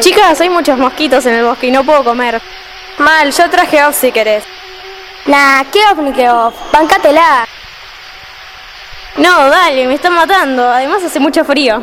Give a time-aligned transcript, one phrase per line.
[0.00, 2.40] Chicas, hay muchos mosquitos en el bosque y no puedo comer.
[2.98, 4.42] Mal, yo traje off si querés.
[5.26, 6.54] Nah, qué off ni qué off.
[6.72, 7.46] Bancátela.
[9.18, 10.66] No, dale, me están matando.
[10.66, 11.82] Además hace mucho frío.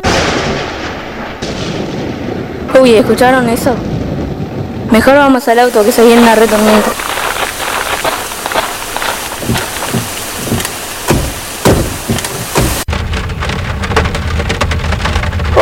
[2.80, 3.76] Uy, ¿escucharon eso?
[4.90, 6.90] Mejor vamos al auto que se viene una retormenta.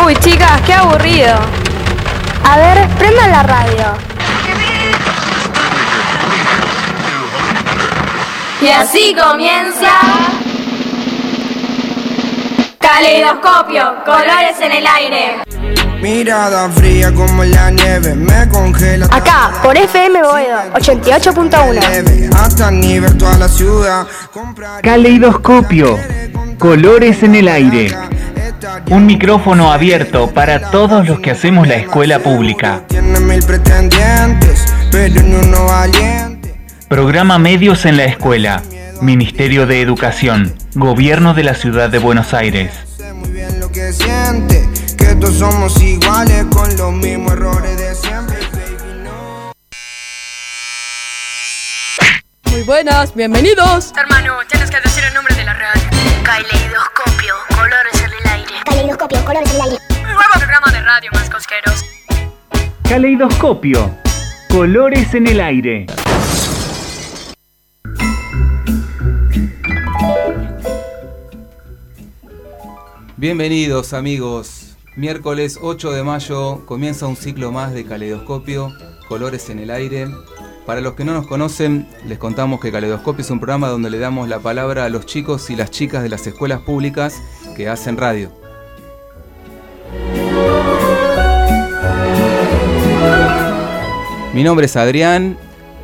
[0.07, 1.58] Uy, chicas, qué aburrido.
[2.51, 3.85] A ver, prendan la radio.
[8.62, 9.91] Y así comienza.
[12.79, 15.43] Caleidoscopio, colores en el aire.
[16.01, 19.05] Mirada fría como la nieve, me congela.
[19.10, 22.35] Acá, por FM Boedo, 88.1.
[22.35, 24.07] Hasta nivel toda la ciudad.
[24.83, 25.99] Caleidoscopio,
[26.59, 28.08] colores en el aire.
[28.91, 32.83] Un micrófono abierto para todos los que hacemos la escuela pública.
[32.89, 36.60] Tiene mil pretendientes, pero ni uno valiente.
[36.88, 38.63] Programa Medios en la Escuela.
[39.01, 40.55] Ministerio de Educación.
[40.74, 42.73] Gobierno de la Ciudad de Buenos Aires.
[43.15, 48.38] Muy bien lo que siente, que todos somos iguales con los mismos errores de siempre.
[48.52, 49.52] baby, no.
[52.51, 53.93] Muy buenas, bienvenidos.
[53.97, 55.82] Hermano, tienes que decir el nombre de la radio.
[56.25, 57.98] Caleidoscopio, colores.
[58.79, 59.79] Caleidoscopio, colores en el aire.
[60.02, 61.84] Nuevo programa de radio más cosqueros.
[62.88, 63.90] Caleidoscopio,
[64.50, 65.87] colores en el aire.
[73.16, 74.76] Bienvenidos amigos.
[74.94, 78.72] Miércoles 8 de mayo comienza un ciclo más de Caleidoscopio,
[79.09, 80.06] Colores en el Aire.
[80.66, 83.98] Para los que no nos conocen, les contamos que Caleidoscopio es un programa donde le
[83.98, 87.20] damos la palabra a los chicos y las chicas de las escuelas públicas
[87.56, 88.31] que hacen radio.
[94.39, 95.37] Mi nombre es Adrián,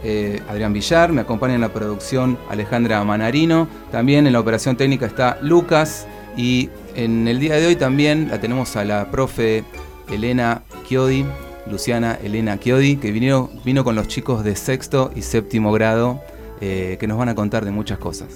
[0.04, 5.06] eh, Adrián Villar, me acompaña en la producción Alejandra Manarino, también en la operación técnica
[5.06, 6.06] está Lucas
[6.36, 9.64] y en el día de hoy también la tenemos a la profe
[10.08, 11.26] Elena Chiodi,
[11.68, 16.22] Luciana Elena Chiodi, que vino, vino con los chicos de sexto y séptimo grado
[16.60, 18.28] eh, que nos van a contar de muchas cosas.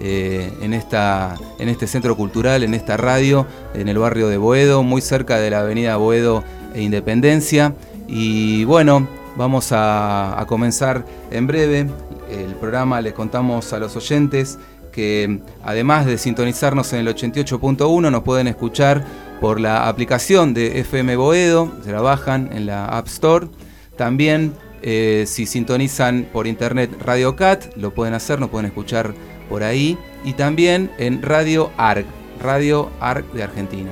[0.00, 4.82] eh, en, esta, en este centro cultural, en esta radio, en el barrio de Boedo,
[4.82, 6.42] muy cerca de la avenida Boedo
[6.74, 7.76] e Independencia.
[8.08, 9.06] Y bueno,
[9.36, 11.86] vamos a, a comenzar en breve
[12.28, 13.00] el programa.
[13.00, 14.58] Les contamos a los oyentes
[14.90, 21.16] que además de sintonizarnos en el 88.1 nos pueden escuchar por la aplicación de FM
[21.16, 23.48] Boedo, se la bajan en la App Store.
[23.96, 24.52] También
[24.82, 29.14] eh, si sintonizan por internet Radio Cat, lo pueden hacer, nos pueden escuchar
[29.48, 29.98] por ahí.
[30.24, 32.06] Y también en Radio ARC,
[32.42, 33.90] Radio ARC de Argentina.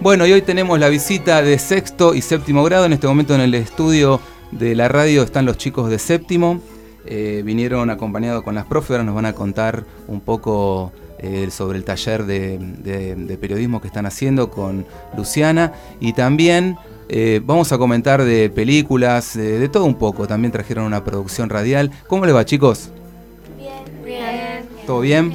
[0.00, 2.84] Bueno, y hoy tenemos la visita de sexto y séptimo grado.
[2.84, 4.20] En este momento en el estudio
[4.50, 6.60] de la radio están los chicos de séptimo.
[7.06, 11.78] Eh, vinieron acompañados con las profes, ahora nos van a contar un poco eh, sobre
[11.78, 15.72] el taller de, de- de periodismo que están haciendo con Luciana.
[16.00, 16.76] Y también
[17.08, 20.26] eh, vamos a comentar de películas, de, todo un poco.
[20.26, 21.90] También trajeron una producción radial.
[22.08, 22.90] ¿Cómo les va, chicos?
[24.04, 24.64] Bien.
[24.86, 25.34] ¿Todo bien?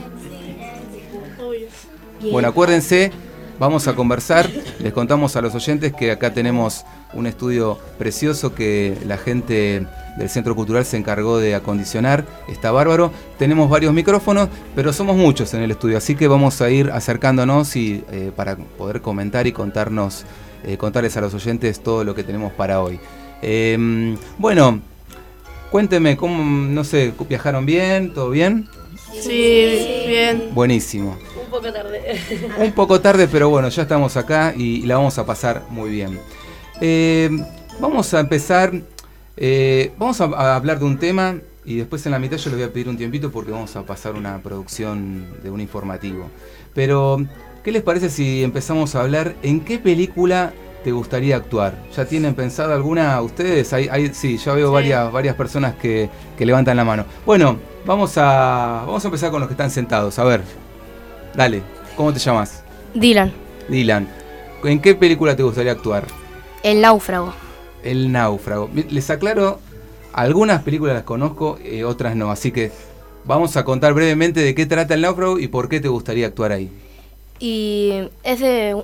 [2.31, 3.11] Bueno, acuérdense,
[3.59, 4.49] vamos a conversar.
[4.79, 6.83] Les contamos a los oyentes que acá tenemos
[7.13, 9.85] un estudio precioso que la gente
[10.17, 12.25] del Centro Cultural se encargó de acondicionar.
[12.47, 13.11] Está bárbaro.
[13.37, 17.75] Tenemos varios micrófonos, pero somos muchos en el estudio, así que vamos a ir acercándonos
[17.75, 20.25] y eh, para poder comentar y contarnos,
[20.63, 22.99] eh, contarles a los oyentes todo lo que tenemos para hoy.
[23.41, 24.81] Em, bueno,
[25.71, 28.13] cuénteme, ¿cómo, no sé, viajaron bien?
[28.13, 28.67] ¿Todo bien?
[29.13, 30.49] Sí, bien.
[30.53, 31.17] Buenísimo.
[31.43, 32.19] Un poco tarde.
[32.59, 36.19] Un poco tarde, pero bueno, ya estamos acá y la vamos a pasar muy bien.
[36.81, 37.29] Eh,
[37.79, 38.73] vamos a empezar,
[39.37, 41.35] eh, vamos a, a hablar de un tema
[41.65, 43.83] y después en la mitad yo les voy a pedir un tiempito porque vamos a
[43.83, 46.29] pasar una producción de un informativo.
[46.73, 47.17] Pero,
[47.63, 50.53] ¿qué les parece si empezamos a hablar en qué película
[50.83, 51.75] te gustaría actuar?
[51.95, 53.73] ¿Ya tienen pensado alguna ustedes?
[53.73, 57.05] Hay, hay- sí, ya veo varias, varias personas que, que levantan la mano.
[57.25, 60.17] Bueno, vamos a, vamos a empezar con los que están sentados.
[60.17, 60.41] A ver,
[61.35, 61.61] dale,
[61.95, 62.63] ¿cómo te llamas?
[62.93, 63.31] Dylan,
[63.67, 64.07] Dylan,
[64.63, 66.05] ¿en qué película te gustaría actuar?
[66.63, 67.33] El náufrago.
[67.83, 68.69] El náufrago.
[68.89, 69.59] Les aclaro
[70.13, 72.71] Algunas películas las conozco, eh, otras no, así que
[73.25, 76.51] vamos a contar brevemente de qué trata el náufrago y por qué te gustaría actuar
[76.51, 76.71] ahí.
[77.39, 78.83] Y es de,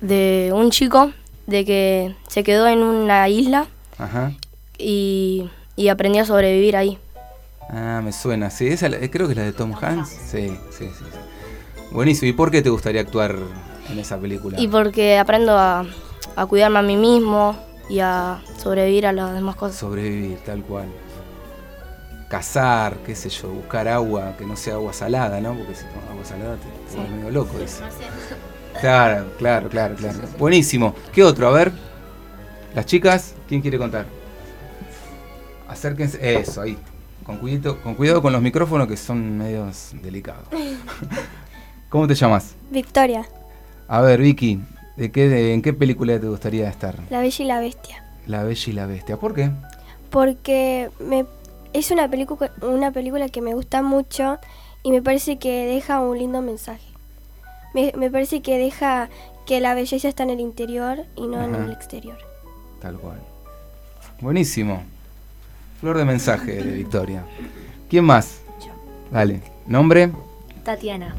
[0.00, 1.12] de un chico
[1.46, 3.68] de que se quedó en una isla
[3.98, 4.32] Ajá.
[4.78, 6.98] y, y aprendió a sobrevivir ahí.
[7.68, 8.50] Ah, me suena.
[8.50, 10.08] Sí, esa eh, creo que es la de Tom Hanks.
[10.08, 10.88] Sí, sí, sí.
[10.88, 11.04] sí.
[11.90, 12.28] Buenísimo.
[12.30, 13.36] ¿Y por qué te gustaría actuar
[13.90, 14.60] en esa película?
[14.60, 15.86] Y porque aprendo a,
[16.36, 17.56] a cuidarme a mí mismo
[17.88, 19.76] y a sobrevivir a las demás cosas.
[19.76, 20.86] Sobrevivir, tal cual.
[22.28, 25.54] Cazar, qué sé yo, buscar agua que no sea agua salada, ¿no?
[25.54, 27.58] Porque si tomas agua salada te, te vuelves medio loco.
[27.58, 27.82] dice.
[28.80, 30.18] Claro, claro, claro, claro.
[30.38, 30.94] Buenísimo.
[31.12, 31.46] ¿Qué otro?
[31.48, 31.72] A ver.
[32.74, 34.06] Las chicas, ¿quién quiere contar?
[35.68, 36.18] Acérquense.
[36.40, 36.76] Eso, ahí.
[37.24, 40.48] Con cuidado, con cuidado con los micrófonos que son medios delicados.
[41.88, 42.54] ¿Cómo te llamas?
[42.70, 43.24] Victoria,
[43.86, 44.60] A ver, Vicky,
[44.96, 46.96] ¿de qué, de- ¿en qué película te gustaría estar?
[47.10, 48.04] La Bella y la Bestia.
[48.26, 49.16] La Bella y la Bestia.
[49.16, 49.50] ¿Por qué?
[50.10, 51.26] Porque me,
[51.72, 54.38] es una película, una película que me gusta mucho
[54.82, 56.86] y me parece que deja un lindo mensaje.
[57.74, 59.08] Me, me parece que deja
[59.46, 62.16] que la belleza está en el interior y no en el exterior.
[62.80, 63.18] Tal cual.
[64.20, 64.82] Buenísimo.
[65.80, 67.24] Flor de mensaje de Victoria.
[67.90, 68.38] ¿Quién más?
[69.10, 69.40] Dale.
[69.66, 70.10] ¿Nombre?
[70.62, 71.14] Tatiana.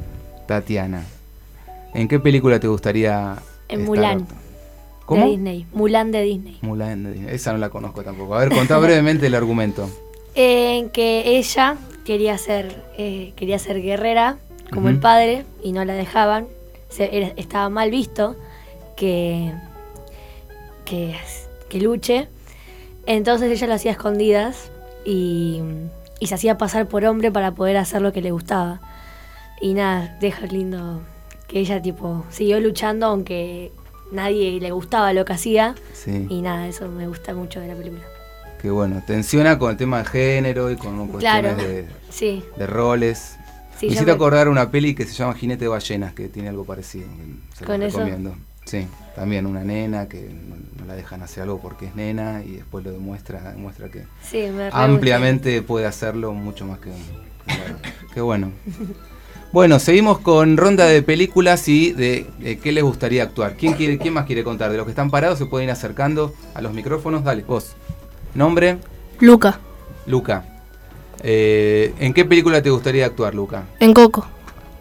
[0.47, 1.03] Tatiana.
[1.93, 3.35] ¿En qué película te gustaría
[3.69, 3.83] En?
[3.85, 4.27] Mulan.
[5.05, 5.23] ¿Cómo?
[5.25, 5.67] De Disney.
[5.73, 6.57] Mulan de Disney.
[6.61, 7.35] Mulan de Disney.
[7.35, 8.35] Esa no la conozco tampoco.
[8.35, 9.89] A ver, contá brevemente el argumento.
[10.33, 14.37] En que ella quería ser, eh, quería ser guerrera,
[14.71, 16.47] como el padre, y no la dejaban.
[16.89, 18.35] Se- era- estaba mal visto
[18.97, 19.51] que,
[20.85, 21.15] que,
[21.69, 22.27] que luche.
[23.05, 24.71] Entonces ella lo hacía escondidas
[25.05, 25.61] y,
[26.19, 28.81] y se hacía pasar por hombre para poder hacer lo que le gustaba.
[29.61, 31.01] Y nada, deja lindo
[31.55, 33.71] que ella tipo siguió luchando aunque
[34.11, 35.73] nadie le gustaba lo que hacía.
[35.93, 36.27] Sí.
[36.29, 38.03] Y nada, eso me gusta mucho de la película.
[38.61, 41.55] Que bueno, tensiona con el tema de género y con cuestiones Claro.
[41.69, 42.43] de, Sí.
[42.57, 43.37] de roles.
[43.79, 46.27] Sí, me yo hiciste me- acordar una peli que se llama Jinete de Ballenas, que
[46.27, 47.07] tiene algo parecido.
[47.57, 47.99] Se ¿Con lo eso?
[47.99, 48.35] recomiendo.
[48.65, 48.85] Sí,
[49.15, 52.83] también una nena que no, no la dejan hacer algo porque es nena y después
[52.83, 54.03] lo demuestra, demuestra que
[54.73, 56.89] ampliamente puede hacerlo mucho más que
[57.45, 57.75] claro.
[58.13, 58.51] Qué bueno.
[59.55, 63.55] Bueno, seguimos con ronda de películas y de, de qué les gustaría actuar.
[63.55, 64.69] ¿Quién, quiere, ¿Quién más quiere contar?
[64.69, 67.23] De los que están parados se pueden ir acercando a los micrófonos.
[67.23, 67.71] Dale, vos.
[68.33, 68.79] Nombre,
[69.21, 69.61] Luca,
[70.07, 70.43] Luca.
[71.23, 73.63] Eh, ¿En qué película te gustaría actuar, Luca?
[73.79, 74.27] En Coco.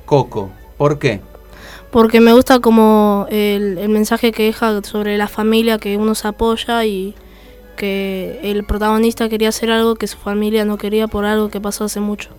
[0.07, 0.51] Coco.
[0.77, 1.21] ¿Por qué?
[1.93, 6.27] Porque me gusta como el, el mensaje que deja sobre la familia, que uno se
[6.27, 7.15] apoya y
[7.77, 11.85] que el protagonista quería hacer algo que su familia no quería por algo que pasó
[11.85, 12.31] hace mucho.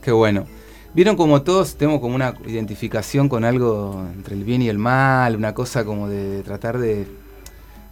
[0.00, 0.46] Qué bueno.
[0.94, 5.36] Vieron como todos tenemos como una identificación con algo entre el bien y el mal,
[5.36, 7.06] una cosa como de, tratar de,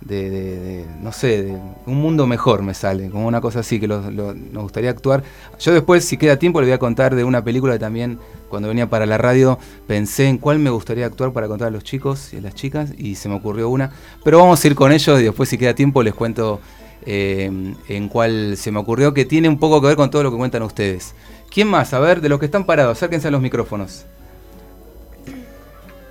[0.00, 1.52] de, de- de, no sé, de
[1.86, 5.22] un mundo mejor me sale, como una cosa así que nos gustaría actuar.
[5.60, 8.18] Yo después, si queda tiempo, le voy a contar de una película que también
[8.48, 11.84] cuando venía para la radio pensé en cuál me gustaría actuar para contar a los
[11.84, 13.92] chicos y a las chicas y se me ocurrió una.
[14.24, 16.60] Pero vamos a ir con ellos y después si queda tiempo les cuento
[17.06, 17.50] eh,
[17.88, 20.36] en cuál se me ocurrió, que tiene un poco que ver con todo lo que
[20.36, 21.14] cuentan ustedes.
[21.50, 21.94] ¿Quién más?
[21.94, 24.04] A ver, de los que están parados, acérquense a los micrófonos.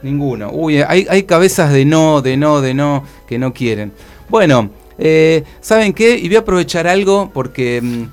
[0.02, 0.52] Ninguno.
[0.52, 3.92] Uy, hay, hay cabezas de no, de no, de no, que no quieren.
[4.30, 6.18] Bueno, eh, ¿saben qué?
[6.18, 8.04] Y voy a aprovechar algo porque mm,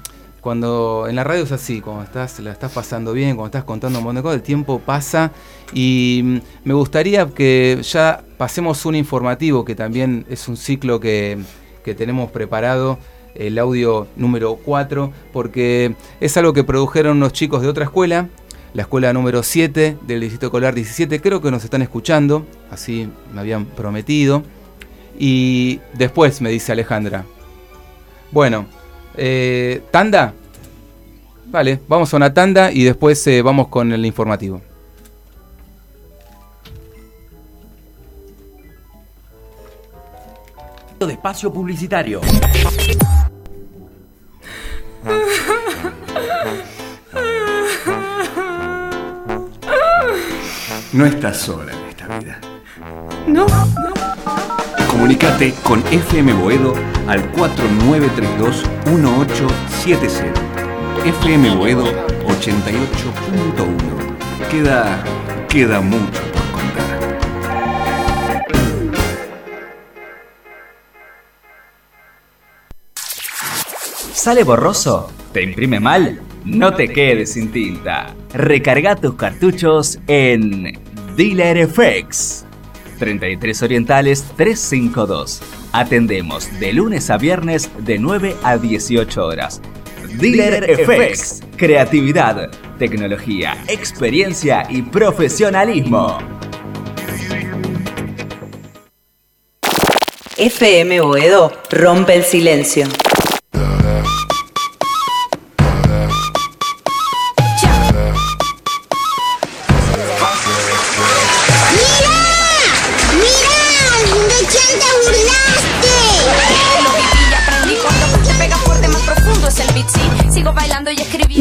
[0.41, 3.99] cuando en la radio es así, cuando estás, la estás pasando bien, cuando estás contando
[3.99, 5.33] un montón de cosas, el tiempo pasa
[5.73, 11.39] y mm, me gustaría que ya pasemos un informativo, que también es un ciclo que,
[11.85, 12.99] que tenemos preparado,
[13.35, 18.29] el audio número 4, porque es algo que produjeron unos chicos de otra escuela,
[18.73, 23.41] la escuela número 7 del Distrito Escolar 17, creo que nos están escuchando, así me
[23.41, 24.43] habían prometido.
[25.17, 27.25] Y después me dice Alejandra.
[28.33, 28.67] Bueno,
[29.17, 30.35] eh, ¿tanda?
[31.47, 34.61] Vale, vamos a una tanda y después eh, vamos con el informativo.
[41.07, 42.21] De espacio publicitario.
[50.93, 52.39] No estás sola en esta vida.
[53.27, 53.47] No.
[54.89, 56.75] Comunicate con FM Boedo
[57.09, 60.33] al 4932-1870.
[61.05, 61.87] FM Boedo
[62.27, 64.49] 88.1.
[64.51, 65.03] Queda,
[65.49, 66.34] queda mucho
[74.25, 75.13] ¿Sale borroso?
[75.35, 76.19] ¿Te imprime mal?
[76.47, 78.15] No te quedes sin tinta.
[78.33, 80.81] Recarga tus cartuchos en
[81.15, 82.47] Dealer FX.
[82.99, 85.43] 33 Orientales 352.
[85.73, 89.61] Atendemos de lunes a viernes de 9 a 18 horas.
[90.15, 91.43] Dealer FX.
[91.59, 96.17] Creatividad, tecnología, experiencia y profesionalismo.
[100.39, 102.87] FM Boedo rompe el silencio.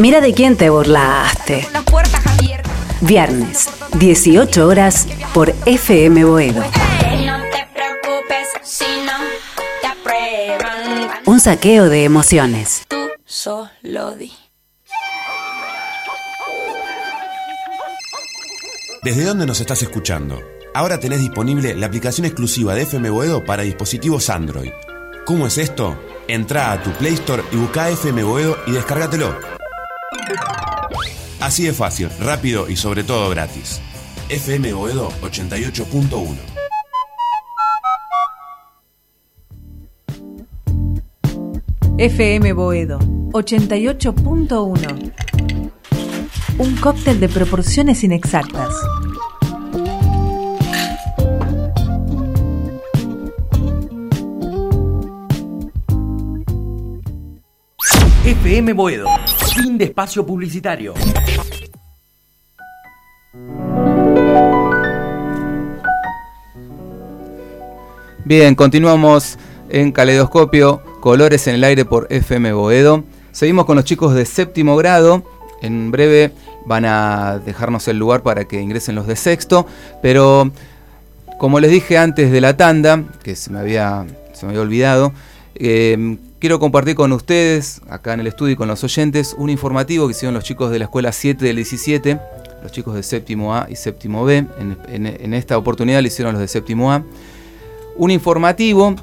[0.04, 1.66] Mira de quién te burlaste.
[1.72, 2.70] Las puertas abiertas.
[3.00, 6.60] Viernes, 18 horas por FM Boedo.
[6.60, 9.14] No te preocupes si no
[9.80, 11.22] te aprueban.
[11.24, 12.82] Un saqueo de emociones.
[12.86, 14.30] Tú solo di.
[19.02, 20.38] ¿Desde dónde nos estás escuchando?
[20.74, 24.70] Ahora tenés disponible la aplicación exclusiva de FM Boedo para dispositivos Android.
[25.24, 25.98] ¿Cómo es esto?
[26.28, 29.53] Entrá a tu Play Store y busca FM Boedo y descárgatelo.
[31.44, 33.82] Así de fácil, rápido y sobre todo gratis.
[34.30, 36.38] FM Boedo 88.1
[41.98, 42.98] FM Boedo
[43.32, 45.12] 88.1
[46.56, 48.74] Un cóctel de proporciones inexactas.
[58.24, 59.06] FM Boedo.
[59.54, 60.94] Fin de espacio publicitario.
[68.24, 69.38] Bien, continuamos
[69.68, 73.04] en Caleidoscopio, Colores en el aire por FM Boedo.
[73.30, 75.22] Seguimos con los chicos de séptimo grado.
[75.60, 76.32] En breve
[76.64, 79.66] van a dejarnos el lugar para que ingresen los de sexto.
[80.00, 80.50] Pero
[81.38, 85.12] como les dije antes de la tanda, que se me había, se me había olvidado,
[85.56, 90.06] eh, quiero compartir con ustedes, acá en el estudio y con los oyentes, un informativo
[90.06, 92.20] que hicieron los chicos de la escuela 7 del 17,
[92.62, 94.44] los chicos de séptimo A y séptimo B.
[94.88, 97.02] En, esta oportunidad lo hicieron los de séptimo A.
[97.96, 98.94] Un informativo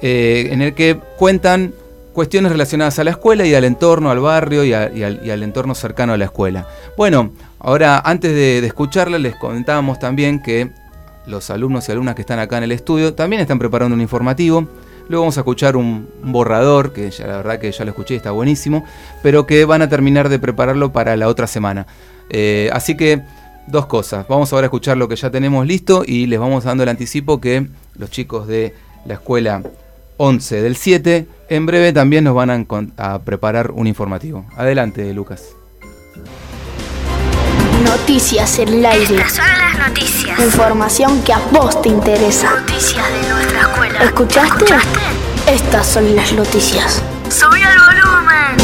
[0.00, 1.74] eh, en el que cuentan
[2.14, 6.16] cuestiones relacionadas a la escuela y al entorno, al barrio y al entorno cercano a
[6.16, 6.66] la escuela.
[6.96, 10.70] Bueno, ahora antes de, de escucharla les comentábamos también que
[11.26, 14.66] los alumnos y alumnas que están acá en el estudio también están preparando un informativo.
[15.10, 18.30] Luego vamos a escuchar un, borrador, que ya, la verdad que ya lo escuché está
[18.30, 18.84] buenísimo,
[19.24, 21.88] pero que van a terminar de prepararlo para la otra semana.
[22.28, 23.20] Eh, así que
[23.66, 24.28] dos cosas.
[24.28, 27.40] Vamos ahora a escuchar lo que ya tenemos listo y les vamos dando el anticipo
[27.40, 28.72] que los chicos de
[29.04, 29.64] la escuela
[30.16, 34.46] 11 del 7 en breve también nos van a, a preparar un informativo.
[34.56, 35.59] Adelante, Lucas.
[37.84, 39.16] Noticias en el aire.
[39.16, 40.38] Estas son las noticias.
[40.38, 42.50] Información que a vos te interesa.
[42.50, 44.04] Noticias de nuestra escuela.
[44.04, 44.64] ¿Escuchaste?
[45.46, 47.02] Estas son las noticias.
[47.30, 48.56] Subí el volumen.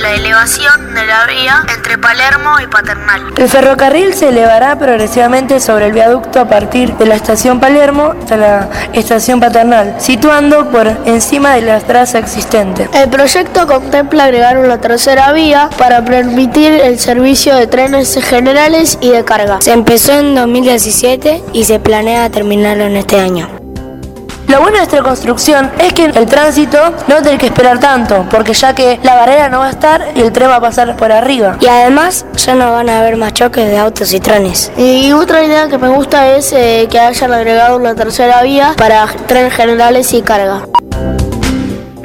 [0.00, 3.32] La elevación de la vía entre Palermo y Paternal.
[3.36, 8.36] El ferrocarril se elevará progresivamente sobre el viaducto a partir de la estación Palermo hasta
[8.36, 12.88] la estación Paternal, situando por encima de la traza existente.
[12.92, 19.10] El proyecto contempla agregar una tercera vía para permitir el servicio de trenes generales y
[19.10, 19.60] de carga.
[19.60, 23.59] Se empezó en 2017 y se planea terminarlo en este año.
[24.50, 26.76] Lo bueno de esta construcción es que el tránsito
[27.06, 30.22] no tiene que esperar tanto, porque ya que la barrera no va a estar y
[30.22, 31.56] el tren va a pasar por arriba.
[31.60, 34.72] Y además ya no van a haber más choques de autos y trenes.
[34.76, 39.06] Y otra idea que me gusta es eh, que hayan agregado una tercera vía para
[39.28, 40.62] trenes generales y carga.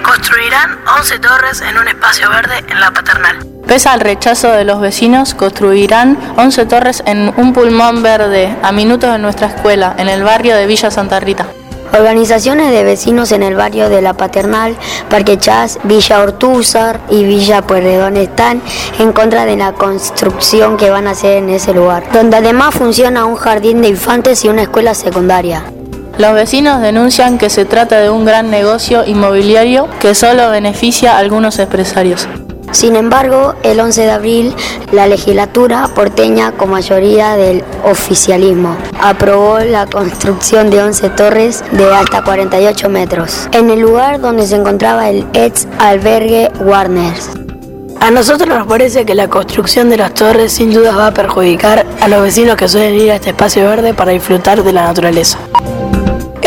[0.04, 3.44] Construirán 11 torres en un espacio verde en la Paternal.
[3.66, 9.12] Pese al rechazo de los vecinos, construirán 11 torres en un pulmón verde a minutos
[9.12, 11.48] de nuestra escuela, en el barrio de Villa Santa Rita.
[11.94, 14.76] Organizaciones de vecinos en el barrio de La Paternal,
[15.10, 18.62] Parque Chas, Villa Ortúzar y Villa Pueyrredón están
[19.00, 23.26] en contra de la construcción que van a hacer en ese lugar, donde además funciona
[23.26, 25.64] un jardín de infantes y una escuela secundaria.
[26.18, 31.20] Los vecinos denuncian que se trata de un gran negocio inmobiliario que solo beneficia a
[31.20, 32.28] algunos empresarios.
[32.72, 34.56] Sin embargo, el 11 de abril,
[34.92, 42.24] la legislatura porteña, con mayoría del oficialismo, aprobó la construcción de 11 torres de hasta
[42.24, 47.14] 48 metros, en el lugar donde se encontraba el ex albergue Warner.
[48.00, 51.86] A nosotros nos parece que la construcción de las torres sin duda va a perjudicar
[52.02, 55.40] a los vecinos que suelen ir a este espacio verde para disfrutar de la naturaleza.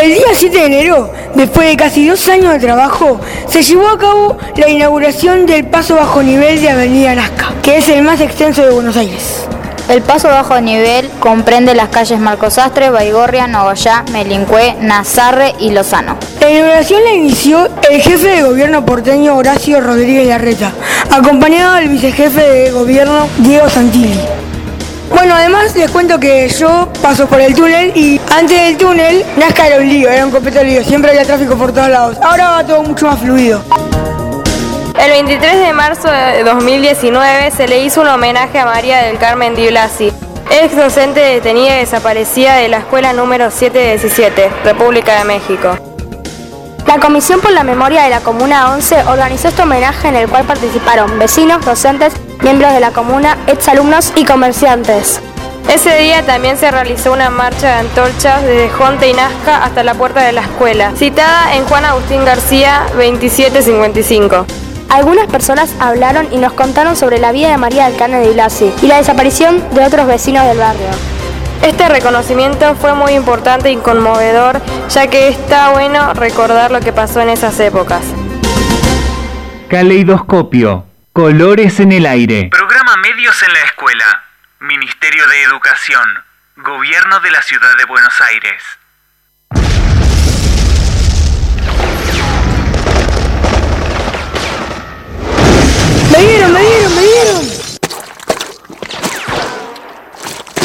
[0.00, 3.98] El día 7 de enero, después de casi dos años de trabajo, se llevó a
[3.98, 8.62] cabo la inauguración del paso bajo nivel de Avenida Nazca, que es el más extenso
[8.62, 9.48] de Buenos Aires.
[9.88, 16.16] El paso bajo nivel comprende las calles Marcos Astre, Baigorria, Nogoyá, Melincué, Nazarre y Lozano.
[16.40, 20.70] La inauguración la inició el jefe de gobierno porteño Horacio Rodríguez Larreta,
[21.10, 24.47] acompañado del vicejefe de gobierno Diego Santilli.
[25.10, 29.66] Bueno, además les cuento que yo paso por el túnel y antes del túnel Nazca
[29.66, 32.18] era un lío, era un completo lío, siempre había tráfico por todos lados.
[32.22, 33.62] Ahora va todo mucho más fluido.
[34.98, 39.54] El 23 de marzo de 2019 se le hizo un homenaje a María del Carmen
[39.54, 40.12] Di Blasi,
[40.50, 45.78] ex docente detenida y desaparecida de la escuela número 717, República de México.
[46.86, 50.44] La Comisión por la Memoria de la Comuna 11 organizó este homenaje en el cual
[50.44, 55.20] participaron vecinos, docentes, miembros de la comuna, exalumnos y comerciantes.
[55.68, 59.94] Ese día también se realizó una marcha de antorchas desde Jonte y Nazca hasta la
[59.94, 64.46] puerta de la escuela, citada en Juan Agustín García 2755.
[64.88, 68.72] Algunas personas hablaron y nos contaron sobre la vida de María del Carmen de Blasi
[68.80, 70.88] y la desaparición de otros vecinos del barrio.
[71.62, 77.20] Este reconocimiento fue muy importante y conmovedor, ya que está bueno recordar lo que pasó
[77.20, 78.02] en esas épocas.
[79.68, 80.87] Caleidoscopio.
[81.18, 82.48] Colores en el aire.
[82.48, 84.22] Programa Medios en la Escuela.
[84.60, 86.24] Ministerio de Educación.
[86.58, 88.62] Gobierno de la Ciudad de Buenos Aires.
[96.12, 97.48] ¡Me dieron, me dieron, me dieron!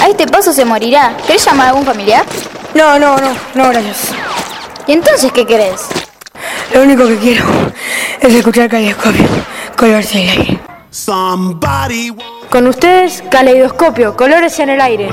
[0.03, 1.17] A este paso se morirá.
[1.25, 2.27] ¿Querés llamar a algún familiar?
[2.75, 4.13] No, no, no, no, gracias.
[4.85, 5.87] ¿Y entonces qué querés?
[6.75, 7.43] Lo único que quiero
[8.21, 8.69] es escuchar
[9.75, 10.59] Caleidoscopio, colgarse el aire.
[12.49, 15.09] Con ustedes, Caleidoscopio, colores en el aire.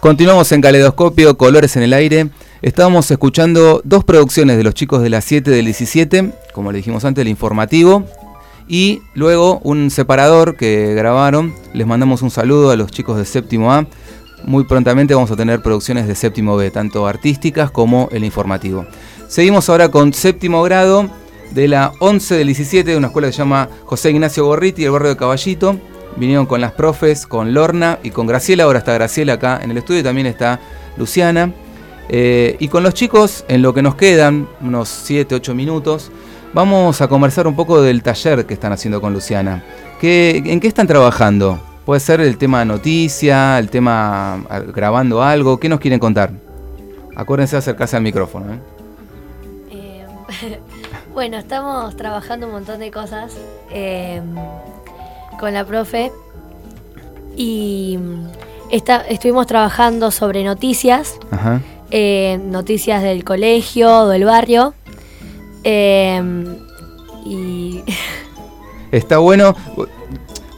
[0.00, 2.30] Continuamos en Caleidoscopio, Colores en el Aire.
[2.62, 7.04] Estábamos escuchando dos producciones de los chicos de las 7 del 17, como le dijimos
[7.04, 8.04] antes, el informativo,
[8.68, 11.54] y luego un separador que grabaron.
[11.74, 13.86] Les mandamos un saludo a los chicos de séptimo A.
[14.44, 18.86] Muy prontamente vamos a tener producciones de séptimo B, tanto artísticas como el informativo.
[19.28, 21.10] Seguimos ahora con séptimo grado
[21.50, 24.92] de la 11 del 17, de una escuela que se llama José Ignacio Gorriti, el
[24.92, 25.76] barrio de Caballito.
[26.16, 28.64] Vinieron con las profes, con Lorna y con Graciela.
[28.64, 30.60] Ahora está Graciela acá en el estudio y también está
[30.96, 31.52] Luciana.
[32.08, 36.12] Eh, y con los chicos, en lo que nos quedan, unos 7, 8 minutos,
[36.54, 39.64] vamos a conversar un poco del taller que están haciendo con Luciana.
[40.00, 41.60] ¿Qué, ¿En qué están trabajando?
[41.84, 45.58] Puede ser el tema noticia, el tema ah, grabando algo.
[45.58, 46.30] ¿Qué nos quieren contar?
[47.16, 48.54] Acuérdense de acercarse al micrófono.
[48.54, 48.75] ¿eh?
[51.14, 53.32] Bueno, estamos trabajando un montón de cosas
[53.70, 54.20] eh,
[55.40, 56.12] con la profe
[57.36, 57.98] y
[58.70, 61.60] está- estuvimos trabajando sobre noticias, Ajá.
[61.90, 64.74] eh, noticias del colegio, del barrio.
[65.64, 66.22] eh,
[67.24, 67.82] y
[68.92, 69.54] Está bueno.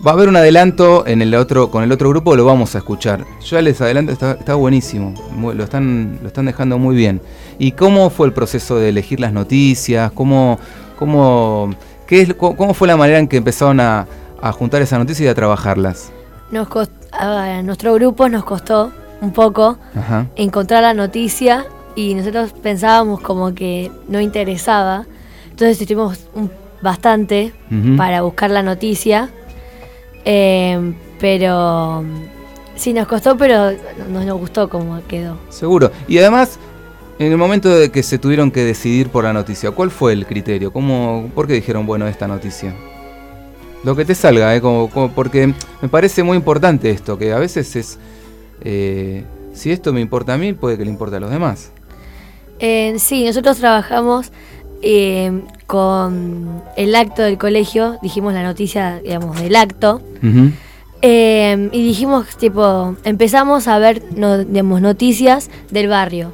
[0.06, 2.78] Va a haber un adelanto en el otro, con el otro grupo, lo vamos a
[2.78, 3.24] escuchar.
[3.44, 5.12] Yo les adelanto, está, está buenísimo.
[5.54, 7.20] Lo, están, lo están dejando muy bien.
[7.58, 10.12] ¿Y cómo fue el proceso de elegir las noticias?
[10.12, 10.58] ¿Cómo,
[10.98, 11.70] cómo,
[12.06, 14.06] qué es, cómo, fue la manera en que empezaron a,
[14.40, 16.12] a juntar esas noticias y a trabajarlas?
[16.50, 18.90] nos cost- a nuestro grupo nos costó
[19.20, 20.26] un poco Ajá.
[20.36, 21.66] encontrar la noticia
[21.96, 25.04] y nosotros pensábamos como que no interesaba.
[25.50, 27.52] Entonces estuvimos un- bastante
[27.96, 29.30] para buscar la noticia.
[30.24, 32.04] Eh, pero
[32.76, 33.72] sí nos costó, pero
[34.10, 35.36] no nos gustó cómo quedó.
[35.48, 35.90] Seguro.
[36.06, 36.58] Y además,
[37.18, 40.26] en el momento de que se tuvieron que decidir por la noticia, ¿cuál fue el
[40.26, 40.72] criterio?
[40.72, 42.74] ¿Cómo, ¿Por qué dijeron, bueno, esta noticia?
[43.84, 44.60] Lo que te salga, ¿eh?
[44.60, 45.52] Como- como- porque
[45.82, 47.98] me parece muy importante esto, que a veces es,
[48.62, 51.70] eh, si esto me importa a mí, puede que le importe a los demás.
[52.60, 54.30] Eh, sí, nosotros trabajamos
[54.82, 60.00] eh, con el acto del colegio, dijimos la noticia, digamos, del acto.
[61.02, 66.32] Eh, y dijimos, tipo, empezamos a ver no- digamos, noticias del barrio,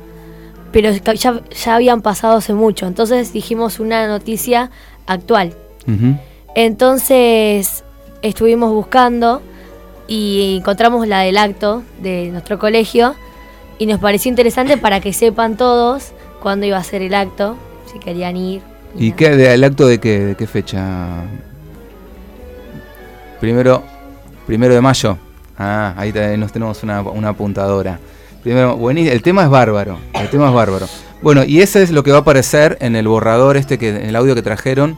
[0.74, 4.72] pero ya, ya habían pasado hace mucho, entonces dijimos una noticia
[5.06, 5.54] actual.
[6.56, 7.84] Entonces
[8.22, 9.40] estuvimos buscando
[10.08, 13.14] y encontramos la del acto de nuestro colegio
[13.78, 16.10] y nos pareció interesante para que sepan todos
[16.42, 17.56] cuándo iba a ser el acto,
[17.86, 18.60] si querían ir.
[18.96, 21.22] ¿Y qué, el acto de qué, de qué fecha?
[23.38, 23.84] Primero,
[24.44, 25.18] primero de mayo.
[25.56, 28.00] Ah, ahí nos tenemos una, una apuntadora.
[28.44, 29.98] Primero, buení- el tema es bárbaro.
[30.14, 30.86] El tema es bárbaro.
[31.22, 33.96] Bueno, y ese es lo que va a aparecer en el borrador este que, en
[34.08, 34.96] el audio que trajeron.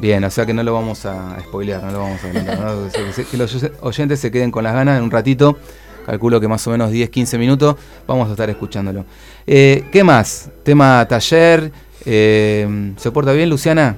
[0.00, 2.28] Bien, o sea que no lo vamos a spoilear, no lo vamos a.
[3.30, 5.58] Que los oyentes se queden con las ganas en un ratito.
[6.06, 9.04] Calculo que más o menos 10, 15 minutos vamos a estar escuchándolo.
[9.46, 10.48] Eh, ¿Qué más?
[10.62, 11.70] Tema taller.
[12.06, 13.96] eh, ¿Se porta bien, Luciana?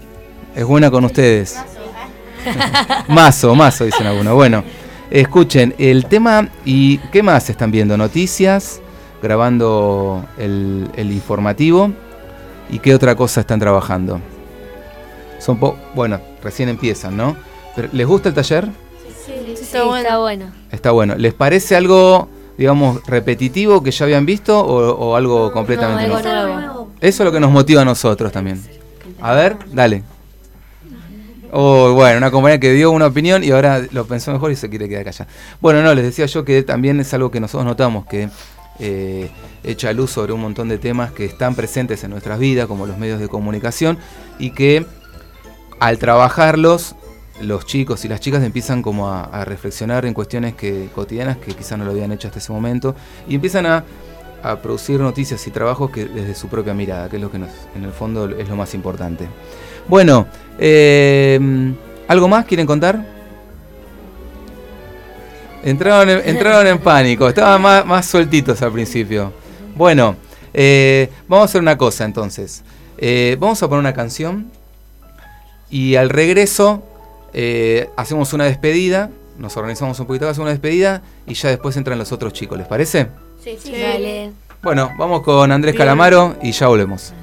[0.56, 1.56] Es buena con ustedes.
[3.08, 4.34] mazo, mazo, dicen algunos.
[4.34, 4.64] Bueno,
[5.10, 7.96] escuchen, el tema y ¿qué más están viendo?
[7.96, 8.80] Noticias,
[9.22, 11.92] grabando el, el informativo
[12.70, 14.20] y qué otra cosa están trabajando.
[15.38, 17.36] Son po- bueno, recién empiezan, ¿no?
[17.74, 18.68] Pero, ¿Les gusta el taller?
[19.26, 20.00] Sí, está, bueno.
[20.02, 20.44] está bueno.
[20.70, 21.14] Está bueno.
[21.16, 26.60] ¿Les parece algo, digamos, repetitivo que ya habían visto o, o algo completamente algo nuevo?
[26.60, 26.90] nuevo.
[27.00, 28.62] Eso es lo que nos motiva a nosotros también.
[29.20, 30.02] A ver, dale.
[31.52, 34.68] Oh, bueno, una compañía que dio una opinión y ahora lo pensó mejor y se
[34.68, 35.28] quiere quedar callada.
[35.60, 38.28] Bueno, no, les decía yo que también es algo que nosotros notamos, que
[38.78, 39.30] eh,
[39.64, 42.98] echa luz sobre un montón de temas que están presentes en nuestras vidas, como los
[42.98, 43.98] medios de comunicación,
[44.38, 44.86] y que
[45.80, 46.94] al trabajarlos,
[47.40, 51.54] los chicos y las chicas empiezan como a, a reflexionar en cuestiones que, cotidianas que
[51.54, 52.94] quizás no lo habían hecho hasta ese momento,
[53.26, 53.84] y empiezan a,
[54.42, 57.50] a producir noticias y trabajos que desde su propia mirada, que es lo que nos,
[57.74, 59.26] en el fondo es lo más importante.
[59.88, 60.26] Bueno,
[60.60, 61.40] eh,
[62.06, 63.04] ¿algo más quieren contar?
[65.62, 69.32] Entraron en, entraron en pánico, estaban más, más sueltitos al principio.
[69.74, 70.16] Bueno,
[70.54, 72.62] eh, vamos a hacer una cosa entonces.
[72.98, 74.50] Eh, vamos a poner una canción
[75.70, 76.82] y al regreso
[77.32, 81.98] eh, hacemos una despedida, nos organizamos un poquito, hacemos una despedida y ya después entran
[81.98, 83.08] los otros chicos, ¿les parece?
[83.42, 83.72] Sí, sí.
[83.72, 84.32] Dale.
[84.62, 87.14] Bueno, vamos con Andrés Calamaro y ya volvemos.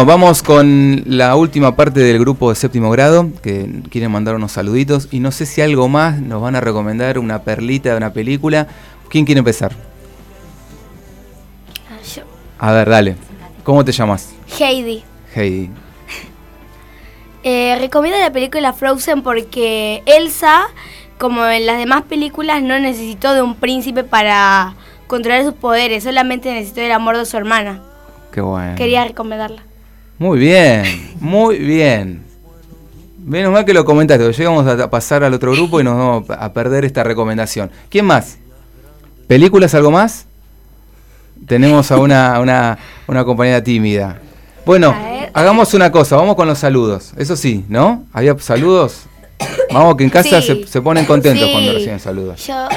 [0.00, 4.52] Bueno, vamos con la última parte del grupo de séptimo grado, que quieren mandar unos
[4.52, 5.08] saluditos.
[5.10, 8.66] Y no sé si algo más nos van a recomendar, una perlita de una película.
[9.10, 9.72] ¿Quién quiere empezar?
[12.16, 12.22] Yo.
[12.58, 13.16] A ver, dale.
[13.62, 14.30] ¿Cómo te llamas?
[14.58, 15.04] Heidi.
[15.34, 15.68] Heidi.
[17.42, 20.62] Eh, recomiendo la película Frozen porque Elsa,
[21.18, 24.74] como en las demás películas, no necesitó de un príncipe para
[25.06, 27.82] controlar sus poderes, solamente necesitó el amor de su hermana.
[28.32, 28.76] Qué bueno.
[28.76, 29.69] Quería recomendarla.
[30.20, 30.84] Muy bien,
[31.18, 32.22] muy bien.
[33.24, 36.52] Menos mal que lo comentaste, llegamos a pasar al otro grupo y nos vamos a
[36.52, 37.70] perder esta recomendación.
[37.88, 38.36] ¿Quién más?
[39.26, 40.26] ¿Películas algo más?
[41.46, 44.20] Tenemos a una, una, una compañera tímida.
[44.66, 44.94] Bueno.
[45.32, 47.14] Hagamos una cosa, vamos con los saludos.
[47.16, 48.04] Eso sí, ¿no?
[48.12, 49.04] ¿Había saludos?
[49.72, 50.48] Vamos, que en casa Sí.
[50.48, 51.52] se, se ponen contentos Sí.
[51.52, 52.46] cuando reciben saludos.
[52.46, 52.68] Yo,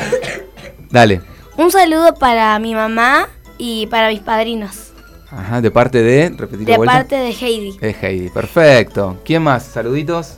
[0.91, 1.19] Dale.
[1.58, 3.27] un saludo para mi mamá
[3.58, 4.92] y para mis padrinos.
[5.38, 6.30] Ajá, de parte de.
[6.30, 7.78] Repetir De parte de Heidi.
[7.82, 9.17] Es Heidi, perfecto.
[9.26, 9.63] ¿Quién más?
[9.63, 10.38] ¿Saluditos?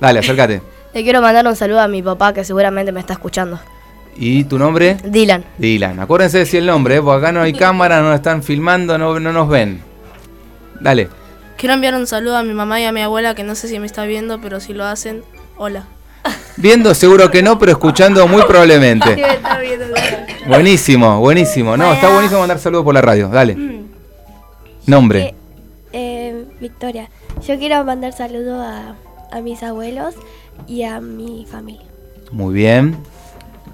[0.00, 0.62] Dale, acércate.
[0.94, 3.58] Le quiero mandar un saludo a mi papá que seguramente me está escuchando.
[4.16, 4.96] ¿Y tu nombre?
[5.04, 5.44] Dylan.
[5.58, 5.98] Dylan.
[5.98, 7.02] Acuérdense de decir el nombre, ¿eh?
[7.02, 9.82] porque acá no hay cámara, no nos están filmando, no, no nos ven.
[10.80, 11.08] Dale.
[11.56, 13.78] Quiero enviar un saludo a mi mamá y a mi abuela, que no sé si
[13.78, 15.22] me está viendo, pero si lo hacen,
[15.56, 15.86] hola.
[16.56, 19.20] Viendo seguro que no, pero escuchando muy probablemente.
[20.46, 21.76] Buenísimo, buenísimo.
[21.76, 23.28] No, está buenísimo mandar saludos por la radio.
[23.28, 23.83] Dale.
[24.86, 25.34] Nombre.
[25.92, 27.08] Eh, Victoria,
[27.46, 28.94] yo quiero mandar saludos a,
[29.30, 30.14] a mis abuelos
[30.66, 31.86] y a mi familia.
[32.32, 32.96] Muy bien.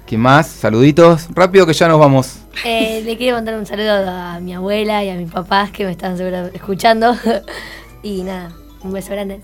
[0.05, 0.47] ¿Quién más?
[0.47, 1.27] Saluditos.
[1.33, 2.39] Rápido que ya nos vamos.
[2.65, 5.91] Eh, le quiero mandar un saludo a mi abuela y a mis papás que me
[5.91, 7.15] están seguro escuchando.
[8.03, 8.51] y nada,
[8.83, 9.39] un beso grande.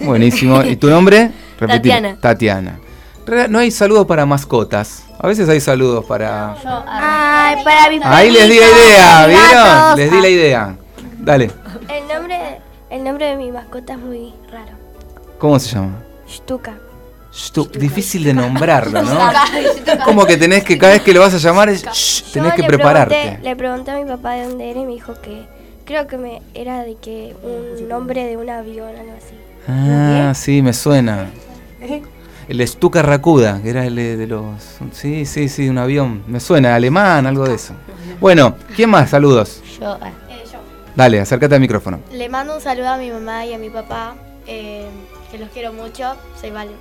[0.00, 0.62] Buenísimo.
[0.64, 1.30] ¿Y tu nombre?
[1.58, 1.92] Repetir.
[1.92, 2.16] Tatiana.
[2.20, 2.78] Tatiana.
[3.48, 5.04] No hay saludos para mascotas.
[5.18, 6.54] A veces hay saludos para...
[6.86, 9.96] Ay, para mi Ahí les di la idea, ¿vieron?
[9.96, 10.76] Les di la idea.
[11.26, 11.50] Dale.
[11.88, 12.38] El nombre,
[12.88, 14.70] el nombre de mi mascota es muy raro.
[15.38, 15.96] ¿Cómo se llama?
[16.30, 16.74] Stuka.
[17.32, 19.18] Shtu- Difícil de nombrarlo, ¿no?
[20.04, 22.56] Como que tenés que, cada vez que lo vas a llamar, es, shh, tenés Yo
[22.56, 23.14] que le prepararte.
[23.16, 25.46] Pregunté, le pregunté a mi papá de dónde era y me dijo que
[25.84, 29.34] creo que me era de que un nombre de un avión, algo así.
[29.68, 31.28] Ah, sí, me suena.
[32.48, 34.44] El Stuka Rakuda, que era el de de los...
[34.92, 36.22] Sí, sí, sí, un avión.
[36.28, 37.74] Me suena, alemán, algo de eso.
[38.20, 39.10] Bueno, ¿quién más?
[39.10, 39.60] Saludos.
[39.80, 40.12] Yo, eh,
[40.96, 42.00] Dale, acércate al micrófono.
[42.10, 44.14] Le mando un saludo a mi mamá y a mi papá,
[44.46, 44.86] eh,
[45.30, 46.14] que los quiero mucho.
[46.40, 46.72] Soy Vale.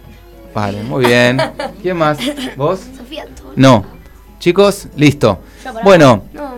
[0.53, 1.37] Vale, muy bien.
[1.81, 2.17] ¿Quién más?
[2.55, 2.79] ¿Vos?
[2.97, 3.53] Sofía Antonio.
[3.57, 3.85] No.
[4.39, 5.39] Chicos, listo.
[5.83, 6.23] Bueno.
[6.33, 6.55] No.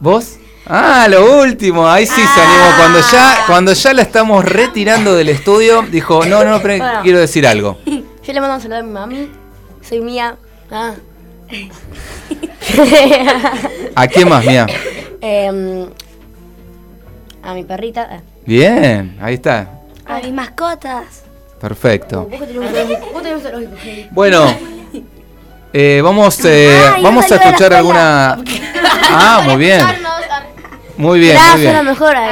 [0.00, 0.36] ¿vos?
[0.66, 1.88] Ah, lo último.
[1.88, 2.76] Ahí sí se animó.
[2.76, 7.00] Cuando ya, cuando ya la estamos retirando del estudio, dijo, no, no, pero Bueno.
[7.02, 7.78] quiero decir algo.
[7.86, 9.28] Yo le mando un saludo a mi mami.
[9.80, 10.36] Soy Mía.
[10.70, 10.92] Ah.
[13.94, 14.66] ¿A quién más, mía?
[15.24, 15.86] Em,
[17.42, 18.08] a mi perrita.
[18.10, 18.20] ah.
[18.46, 19.68] Bien, ahí está.
[20.06, 21.24] A mis mascotas.
[21.60, 22.28] Perfecto.
[24.10, 24.56] Bueno,
[25.72, 28.38] eh, vamos, eh, Ah, y vamos a escuchar alguna.
[29.10, 29.80] Ah, muy bien.
[30.96, 31.84] Muy bien, muy bien.
[31.84, 32.30] mejor ahí.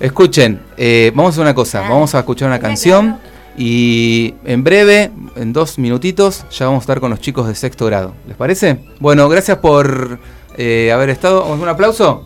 [0.00, 1.80] Escuchen, eh, vamos a hacer una cosa.
[1.80, 3.18] Vamos a escuchar una canción
[3.56, 7.86] y en breve, en dos minutitos, ya vamos a estar con los chicos de sexto
[7.86, 8.14] grado.
[8.26, 8.78] ¿Les parece?
[9.00, 10.20] Bueno, gracias por
[10.56, 11.44] eh, haber estado.
[11.46, 12.24] ¿Un aplauso?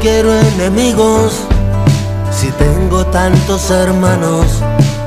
[0.00, 1.40] Quiero enemigos
[2.30, 4.46] si tengo tantos hermanos?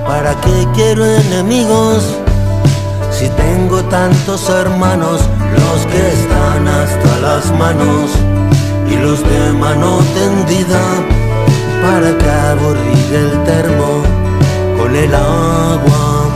[0.05, 2.03] ¿Para qué quiero enemigos
[3.11, 5.21] si tengo tantos hermanos?
[5.55, 8.11] Los que están hasta las manos
[8.89, 10.81] y los de mano tendida.
[11.81, 14.03] ¿Para qué aburrir el termo
[14.77, 16.29] con el agua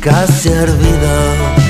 [0.00, 1.69] casi hervida?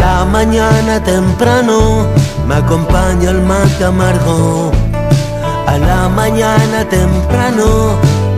[0.00, 2.06] La mañana temprano
[2.48, 4.72] me acompaña el mate amargo.
[5.66, 7.66] A la mañana temprano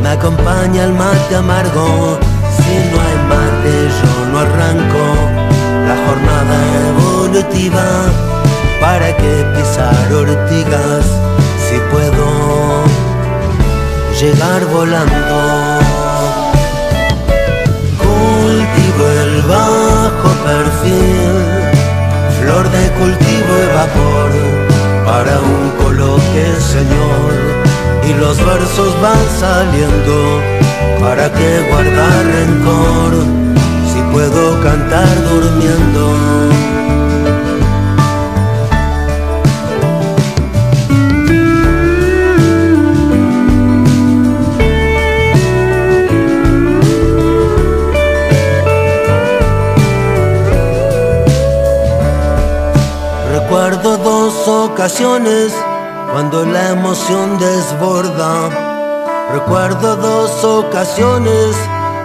[0.02, 2.18] me acompaña el mate amargo.
[2.56, 5.04] Si no hay mate yo no arranco
[5.88, 6.56] la jornada
[6.90, 7.86] evolutiva.
[8.80, 11.04] ¿Para qué pisar ortigas
[11.64, 12.26] si puedo
[14.20, 15.61] llegar volando?
[19.00, 21.34] El bajo perfil,
[22.40, 24.30] flor de cultivo y vapor,
[25.06, 27.32] para un coloque señor,
[28.08, 30.40] y los versos van saliendo,
[31.00, 33.12] para que guardar rencor,
[33.92, 36.81] si puedo cantar durmiendo.
[54.82, 55.52] Ocasiones
[56.10, 58.48] cuando la emoción desborda.
[59.32, 61.54] Recuerdo dos ocasiones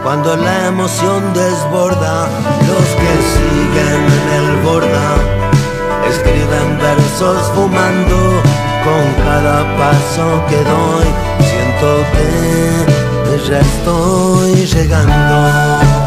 [0.03, 2.27] cuando la emoción desborda.
[2.69, 5.07] Los que siguen en el borda
[6.07, 8.43] escriben versos fumando.
[8.85, 11.07] Con cada paso que doy
[11.49, 16.06] siento que ya estoy llegando.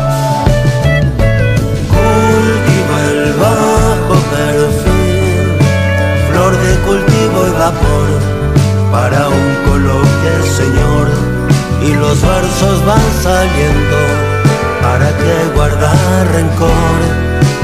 [9.66, 11.08] Coloque, Señor,
[11.82, 13.98] y los versos van saliendo.
[14.82, 17.00] ¿Para qué guardar rencor?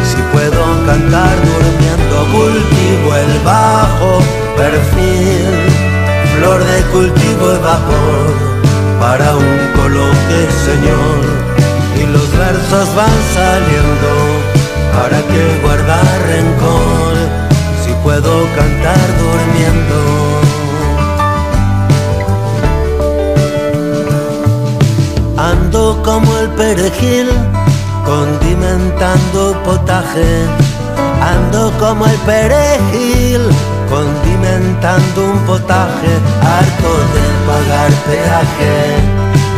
[0.08, 4.18] Si puedo cantar durmiendo, cultivo el bajo
[4.56, 5.46] perfil,
[6.36, 8.26] flor de cultivo el vapor,
[9.00, 11.20] para un coloque, Señor,
[12.00, 14.10] y los versos van saliendo.
[14.92, 17.45] ¿Para qué guardar rencor?
[18.06, 19.98] Puedo cantar durmiendo.
[25.36, 27.26] Ando como el perejil,
[28.04, 30.46] condimentando potaje.
[31.20, 33.40] Ando como el perejil,
[33.90, 38.76] condimentando un potaje, harto de pagar peaje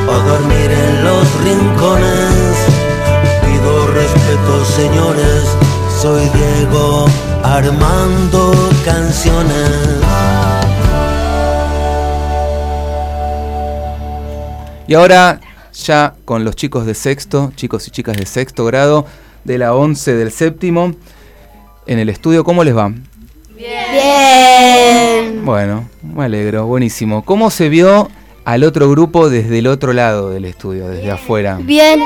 [0.09, 2.57] o dormir en los rincones.
[3.45, 5.68] Pido respeto, señores,
[6.01, 7.07] soy Diego
[7.43, 8.53] Armando
[8.85, 9.99] Canciones.
[14.87, 15.41] Y ahora
[15.75, 19.07] ya con los chicos de sexto, chicos y chicas de sexto grado,
[19.43, 20.95] de la 11 del séptimo,
[21.89, 22.93] en el estudio, ¿cómo les va?
[23.57, 25.45] Bien.
[25.45, 27.25] Bueno, me alegro, buenísimo.
[27.25, 28.09] ¿Cómo se vio
[28.45, 31.59] al otro grupo desde el otro lado del estudio, desde afuera?
[31.61, 32.01] Bien.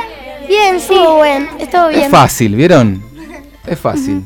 [0.48, 1.50] Bien, estuvo bueno.
[1.58, 2.02] Estuvo bien.
[2.02, 3.11] Es fácil, ¿vieron?
[3.66, 4.24] Es fácil,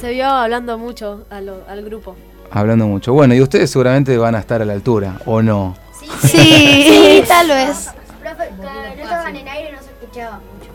[0.00, 2.16] Se vio hablando mucho lo- al grupo.
[2.50, 3.12] hablando mucho.
[3.12, 5.76] Bueno, y ustedes seguramente van a estar a la altura, ¿o no?
[6.22, 7.90] Sí, sí, tal vez.
[8.22, 10.70] Profe, no estaban en aire y no se escuchaba mucho.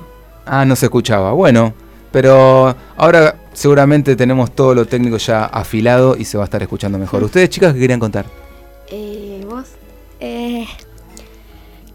[0.46, 1.32] Ah, no se escuchaba.
[1.34, 1.74] Bueno,
[2.12, 6.98] pero ahora seguramente tenemos todo lo técnico ya afilado y se va a estar escuchando
[7.00, 7.24] mejor.
[7.24, 8.26] ¿Ustedes, chicas, qué querían contar?
[8.90, 9.66] Eh, ¿Vos?
[10.20, 10.66] Eh,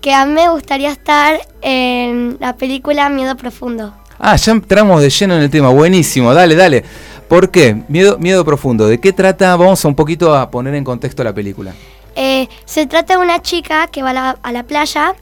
[0.00, 3.94] que a mí me gustaría estar en la película Miedo Profundo.
[4.20, 5.70] Ah, ya entramos de lleno en el tema.
[5.70, 6.84] Buenísimo, dale, dale.
[7.28, 7.82] ¿Por qué?
[7.88, 8.86] Miedo, miedo profundo.
[8.86, 9.56] ¿De qué trata?
[9.56, 11.72] Vamos un poquito a poner en contexto la película.
[12.16, 15.14] Eh, se trata de una chica que va a la, a la playa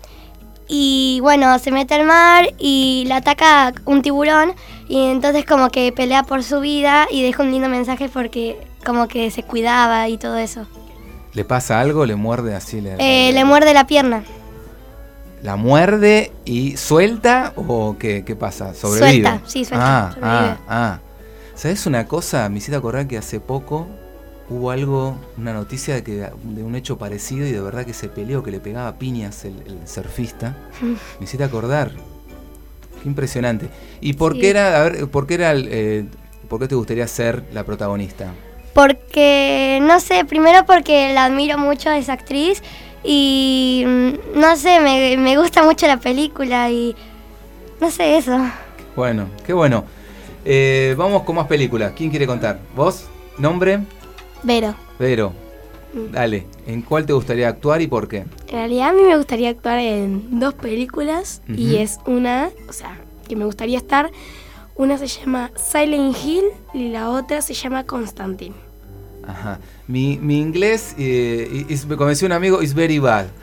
[0.66, 4.54] y bueno, se mete al mar y la ataca un tiburón
[4.88, 9.06] y entonces como que pelea por su vida y deja un lindo mensaje porque como
[9.06, 10.66] que se cuidaba y todo eso.
[11.34, 12.04] ¿Le pasa algo?
[12.06, 12.80] ¿Le muerde así?
[12.80, 14.24] Le, Eh, le muerde la pierna.
[15.42, 18.74] ¿La muerde y suelta o qué, qué pasa?
[18.74, 19.28] ¿Sobrevive?
[19.28, 20.36] Suelta, sí, suelta, Ah, sobrevive.
[20.36, 21.00] ah, ah.
[21.54, 22.48] ¿Sabes una cosa?
[22.48, 23.86] Me hiciste acordar que hace poco
[24.50, 28.08] hubo algo, una noticia de, que, de un hecho parecido y de verdad que se
[28.08, 30.56] peleó, que le pegaba piñas el, el surfista.
[31.18, 31.92] Me hiciste acordar.
[33.02, 33.68] Qué impresionante.
[34.00, 34.40] ¿Y por Sí.
[34.40, 36.04] qué era, a ver, por qué era, el, eh,
[36.48, 38.32] por qué te gustaría ser la protagonista?
[38.74, 42.62] Porque, no sé, primero porque la admiro mucho a esa actriz
[43.04, 46.94] y mm, no sé, me, me gusta mucho la película y
[47.80, 48.38] no sé eso.
[48.96, 49.84] Bueno, qué bueno.
[50.44, 51.92] Eh, vamos con más películas.
[51.94, 52.58] ¿Quién quiere contar?
[52.74, 53.06] ¿Vos?
[53.38, 53.80] ¿Nombre?
[54.42, 54.74] Vero.
[54.98, 55.32] Vero.
[56.12, 56.46] Dale.
[56.66, 58.18] ¿En cuál te gustaría actuar y por qué?
[58.18, 62.98] En realidad a mí me gustaría actuar en dos películas y es una, o sea,
[63.26, 64.10] que me gustaría estar.
[64.74, 68.54] Una se llama Silent Hill y la otra se llama Constantine.
[69.28, 69.60] Ajá.
[69.86, 73.26] Mi, mi inglés, eh, is- me convenció un amigo, is very bad.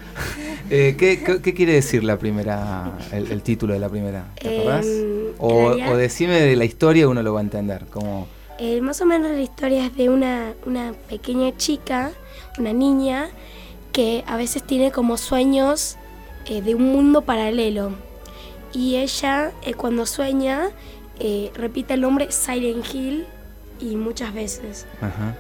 [0.67, 4.25] Eh, ¿qué, qué, qué quiere decir la primera, el, el título de la primera?
[4.41, 4.83] ¿Te acordás?
[4.87, 7.85] Em, o, o decime de la historia, uno lo va a entender.
[7.91, 8.25] Como,
[8.57, 12.13] Eh, más o menos la historia es de una, una pequeña chica,
[12.57, 13.27] una niña,
[13.91, 15.97] que a veces tiene como sueños
[16.47, 17.91] eh, de un mundo paralelo.
[18.73, 20.69] Y ella, eh, cuando sueña,
[21.19, 23.25] eh, repite el nombre Silent Hill
[23.79, 24.87] y muchas veces.
[24.99, 25.35] ajá.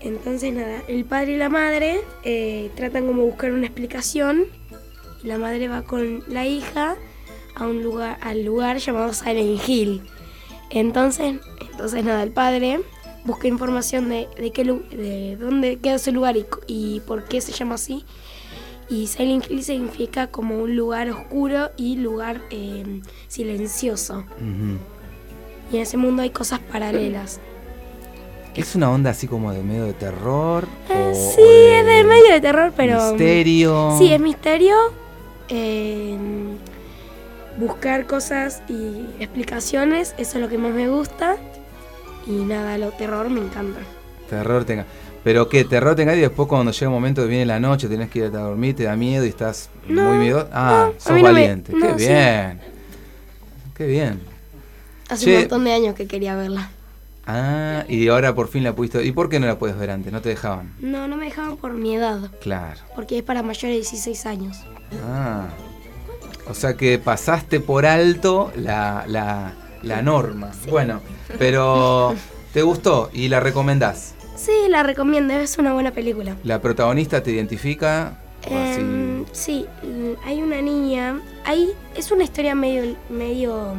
[0.00, 4.46] Entonces, nada, el padre y la madre eh, tratan como buscar una explicación.
[5.22, 6.96] Y la madre va con la hija
[7.56, 10.02] a un lugar, al lugar llamado Silent Hill.
[10.70, 11.36] Entonces,
[11.70, 12.80] entonces nada, el padre
[13.24, 17.52] busca información de, de, qué, de dónde queda ese lugar y, y por qué se
[17.52, 18.04] llama así.
[18.88, 24.24] Y Silent Hill significa como un lugar oscuro y lugar eh, silencioso.
[25.70, 27.40] Y en ese mundo hay cosas paralelas.
[28.58, 30.66] ¿Es una onda así como de medio de terror?
[30.88, 33.10] o, Sí, o de es de medio de terror, pero...
[33.10, 33.94] Misterio.
[33.98, 34.74] Sí, es misterio.
[35.48, 36.16] eh,
[37.58, 41.36] buscar cosas y explicaciones, eso es lo que más me gusta.
[42.26, 43.80] Y nada, lo terror me encanta.
[44.28, 44.84] Terror tenga.
[45.24, 48.10] Pero qué, terror tenga y después cuando llega un momento que viene la noche, tenés
[48.10, 50.48] que ir a dormir, te da miedo y estás No, muy miedo.
[50.52, 51.72] Ah, sos no valiente.
[51.72, 52.06] qué sí.
[52.06, 52.60] bien.
[53.76, 54.20] Qué bien.
[55.08, 55.34] Hace Che.
[55.34, 56.70] un montón de años que quería verla.
[57.30, 59.04] Ah, y ahora por fin la pudiste.
[59.04, 60.10] ¿Y por qué no la puedes ver antes?
[60.10, 60.72] ¿No te dejaban?
[60.80, 62.80] No, no me dejaban por mi edad, Claro.
[62.96, 64.56] porque es para mayores de 16 años.
[65.06, 65.48] Ah.
[66.48, 69.52] O sea que pasaste por alto la, la,
[69.82, 70.50] la norma.
[70.70, 71.02] Bueno,
[71.38, 72.14] pero
[72.54, 74.14] ¿te gustó y la recomendás?
[74.34, 76.34] Sí, la recomiendo, es una buena película.
[76.44, 78.16] ¿La protagonista te identifica?
[78.46, 79.66] Em, sí,
[80.24, 81.20] hay una niña.
[81.44, 83.74] Hay, es una historia medio, medio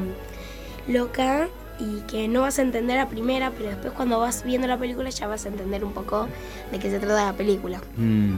[0.87, 1.47] loca
[1.79, 5.09] y que no vas a entender a primera, pero después cuando vas viendo la película
[5.09, 6.27] ya vas a entender un poco
[6.71, 7.79] de qué se trata la película.
[7.97, 8.35] Mm.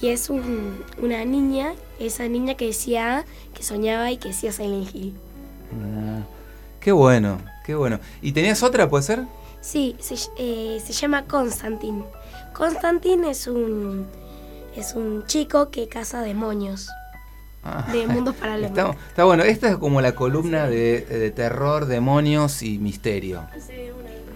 [0.00, 3.24] Y es un- una niña, esa niña que decía
[3.54, 5.14] que soñaba y que decía Silent Hill.
[5.82, 6.20] Ah,
[6.80, 7.98] qué bueno, qué bueno.
[8.20, 9.24] ¿Y tenías otra, puede ser?
[9.60, 12.04] Sí, se, eh, se llama Constantine.
[12.52, 14.06] Constantine es un
[14.76, 16.88] es un chico que caza demonios
[17.64, 18.70] Ah, de mundos paralelos.
[18.70, 23.46] Está, está bueno, esta es como la columna de, de terror, demonios y misterio.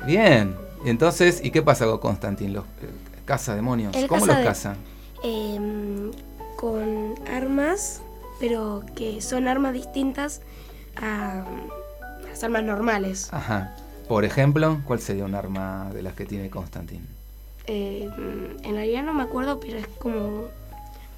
[0.06, 0.54] Bien,
[0.84, 2.52] entonces, ¿y qué pasa con Constantin?
[2.54, 2.88] Los, eh,
[3.24, 3.94] ¿Caza demonios?
[4.08, 4.76] ¿Cómo caza los de- caza?
[5.22, 6.10] Em,
[6.56, 8.00] con armas,
[8.40, 10.40] pero que son armas distintas
[10.96, 11.44] a
[12.26, 13.28] las armas normales.
[13.32, 13.74] Ajá.
[14.08, 17.06] Por ejemplo, ¿cuál sería un arma de las que tiene Constantin?
[17.66, 18.10] Em,
[18.62, 20.44] en realidad no me acuerdo, pero es como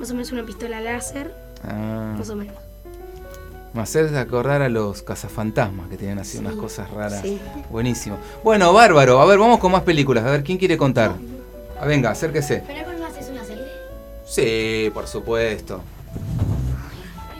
[0.00, 1.32] más o menos una pistola láser,
[1.64, 2.54] Ah, más o menos.
[3.72, 7.20] me haces acordar a los cazafantasmas que tienen así Sí, unas cosas raras.
[7.22, 7.38] sí.
[7.70, 8.18] Buenísimo.
[8.42, 9.20] Bueno, bárbaro.
[9.20, 10.24] A ver, vamos con más películas.
[10.24, 11.12] A ver, ¿quién quiere contar?
[11.80, 12.62] Ah, venga, acérquese.
[12.66, 13.64] ¿Pero con más es una serie?
[14.26, 15.82] Sí, por supuesto.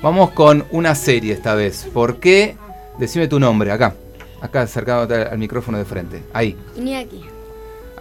[0.03, 1.87] Vamos con una serie esta vez.
[1.93, 2.57] ¿Por qué?
[2.99, 3.95] Decime tu nombre, acá.
[4.41, 6.23] Acá, acercado al micrófono de frente.
[6.33, 6.57] Ahí.
[6.77, 7.21] Iñaki.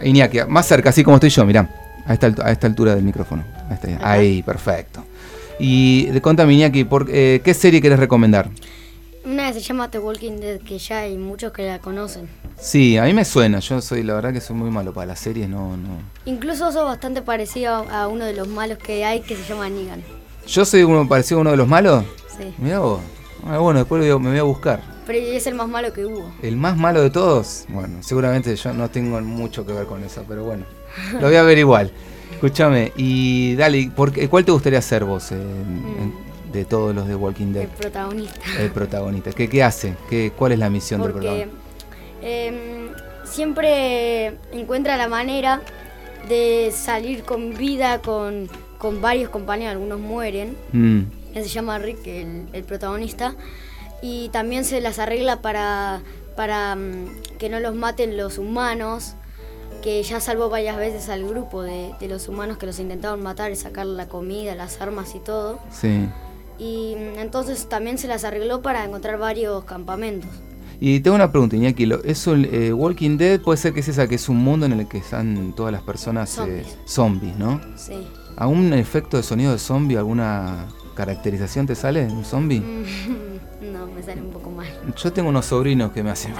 [0.02, 1.68] Iñaki, más cerca, así como estoy yo, mirá.
[2.06, 3.44] A esta, a esta altura del micrófono.
[3.68, 5.04] Ahí, está, ahí, perfecto.
[5.60, 8.48] Y contame, Iñaki, ¿por, eh, ¿qué serie quieres recomendar?
[9.24, 12.28] Una que se llama The Walking Dead, que ya hay muchos que la conocen.
[12.58, 13.58] Sí, a mí me suena.
[13.60, 15.98] Yo soy, la verdad, que soy muy malo para las series, no, no.
[16.24, 20.02] Incluso sos bastante parecido a uno de los malos que hay que se llama Negan.
[20.46, 22.04] ¿Yo soy uno parecido a uno de los malos?
[22.38, 22.54] Sí.
[22.58, 23.00] Mirá vos.
[23.46, 24.82] Ah, bueno, después me voy a buscar.
[25.06, 26.32] Pero es el más malo que hubo.
[26.42, 27.66] ¿El más malo de todos?
[27.68, 30.64] Bueno, seguramente yo no tengo mucho que ver con eso, pero bueno.
[31.14, 31.92] Lo voy a ver igual.
[32.44, 36.14] Escúchame, y dale, ¿por qué- ¿cuál te gustaría ser vos eh, en-
[36.50, 37.64] de todos los de Walking Dead?
[37.64, 38.40] El protagonista.
[38.58, 39.30] El protagonista.
[39.32, 39.94] ¿Qué, qué hace?
[40.08, 41.58] ¿Qué, ¿Cuál es la misión del Porque protagonista?
[42.22, 42.88] em,
[43.24, 45.60] siempre encuentra la manera
[46.30, 50.56] de salir con vida con, con varios compañeros, algunos mueren.
[50.72, 51.00] Mm,
[51.34, 53.34] Él se llama Rick, el, el protagonista.
[54.00, 56.00] Y también se las arregla para,
[56.36, 59.14] para mm, que no los maten los humanos,
[59.82, 63.50] que ya salvó varias veces al grupo de, de los humanos que los intentaron matar
[63.52, 65.58] y sacar la comida, las armas y todo.
[65.70, 66.08] sí.
[66.58, 70.28] Y mm, entonces también se las arregló para encontrar varios campamentos.
[70.78, 71.88] Y tengo una pregunta, Iñaki.
[72.04, 74.86] ¿Eso, eh, Walking Dead puede ser que es esa que es un mundo en el
[74.86, 76.78] que están todas las personas eh, Zombies.
[76.84, 77.60] zombies, ¿no?
[77.76, 78.06] Sí.
[78.36, 80.66] ¿Algún efecto de sonido de zombie, alguna
[81.04, 82.62] caracterización te sale un zombie?
[83.60, 84.66] No, me sale un poco mal.
[84.96, 86.32] Yo tengo unos sobrinos que me hacen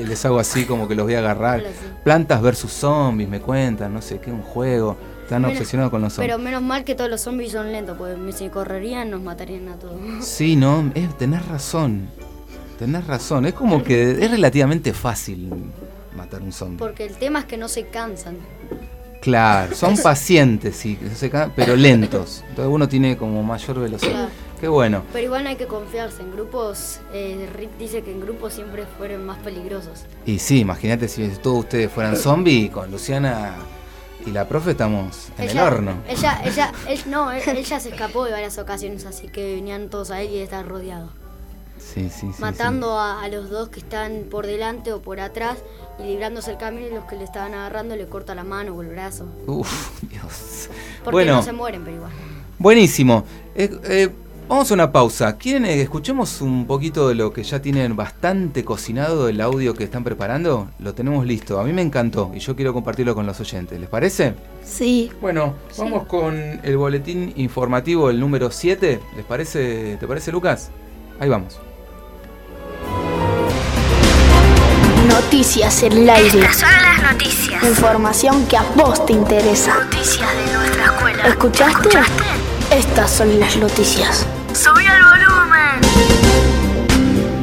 [0.00, 1.62] y les hago así como que los voy a agarrar.
[2.04, 4.96] Plantas versus zombies, me cuentan, no sé qué, un juego.
[5.22, 6.32] Están Menos- obsesionados con los zombies.
[6.34, 9.76] Pero menos mal que todos los zombies son lentos, porque si correrían nos matarían a
[9.76, 10.00] todos.
[10.22, 12.08] Sí, no, es, tenés razón.
[12.78, 13.44] Tenés razón.
[13.44, 15.52] Es como que es relativamente fácil
[16.16, 16.78] matar un zombie.
[16.78, 18.38] Porque el tema es que no se cansan.
[19.20, 20.98] Claro, son pacientes, sí,
[21.54, 22.42] pero lentos.
[22.48, 24.12] Entonces uno tiene como mayor velocidad.
[24.12, 24.28] Claro.
[24.60, 25.02] Qué bueno.
[25.12, 26.20] Pero igual no hay que confiarse.
[26.22, 30.04] En grupos, eh, Rick dice que en grupos siempre fueron más peligrosos.
[30.26, 33.54] Y sí, imagínate si todos ustedes fueran zombies con Luciana
[34.26, 35.92] y la profe estamos en el horno.
[36.06, 40.10] Ella, ella, él- no, él- ella se escapó de varias ocasiones, así que venían todos
[40.10, 41.08] a él y estaba rodeado.
[41.80, 42.40] Sí, sí, sí.
[42.40, 45.58] matando a, a los dos que están por delante o por atrás
[45.98, 48.82] y librándose el camino y los que le estaban agarrando le corta la mano o
[48.82, 49.26] el brazo.
[49.46, 50.68] Uf, Dios.
[51.02, 52.12] Porque bueno, no se mueren, pero igual.
[52.58, 53.24] buenísimo.
[53.54, 54.08] Eh, eh,
[54.48, 55.36] vamos a una pausa.
[55.36, 59.84] ¿Quieren eh, escuchemos un poquito de lo que ya tienen bastante cocinado, el audio que
[59.84, 60.68] están preparando?
[60.78, 61.58] Lo tenemos listo.
[61.58, 63.80] A mí me encantó y yo quiero compartirlo con los oyentes.
[63.80, 64.34] ¿Les parece?
[64.64, 65.10] Sí.
[65.20, 69.00] Bueno, vamos con el boletín informativo, el número 7.
[69.16, 69.96] ¿Les parece?
[69.98, 70.70] ¿Te parece, Lucas?
[71.18, 71.58] Ahí vamos.
[75.10, 76.38] Noticias en el aire.
[76.38, 77.62] Estas son las noticias.
[77.64, 79.74] Información que a vos te interesa.
[79.74, 81.26] Noticias de nuestra escuela.
[81.26, 81.98] ¿Escuchaste?
[82.70, 84.24] Estas son las noticias.
[84.54, 85.02] Subí el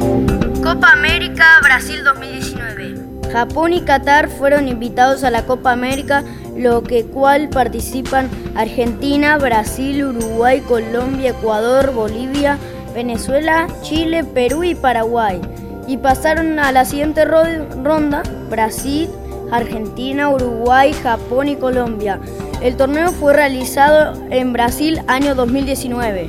[0.00, 0.62] volumen.
[0.62, 2.96] Copa América Brasil 2019.
[3.30, 6.24] Japón y Qatar fueron invitados a la Copa América,
[6.56, 12.56] lo que cual participan Argentina, Brasil, Uruguay, Colombia, Ecuador, Bolivia,
[12.94, 15.40] Venezuela, Chile, Perú y Paraguay.
[15.88, 17.42] Y pasaron a la siguiente ro-
[17.82, 19.08] ronda Brasil,
[19.50, 22.20] Argentina, Uruguay, Japón y Colombia.
[22.60, 26.26] El torneo fue realizado en Brasil año 2019.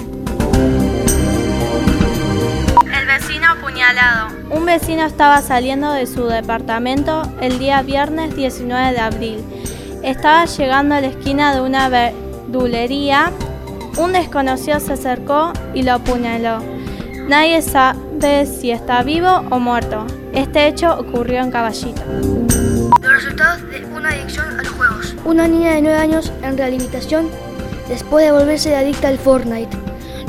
[2.93, 4.29] El vecino apuñalado.
[4.49, 9.43] Un vecino estaba saliendo de su departamento el día viernes 19 de abril.
[10.03, 13.31] Estaba llegando a la esquina de una, verdulería,
[13.97, 16.59] un desconocido se acercó y lo apuñaló.
[17.27, 20.05] Nadie sabe si está vivo o muerto.
[20.33, 22.01] Este hecho ocurrió en Caballito.
[23.01, 25.15] Los resultados de una adicción a los juegos.
[25.23, 27.29] Una niña de 9 años en rehabilitación
[27.87, 29.75] después de volverse adicta al Fortnite.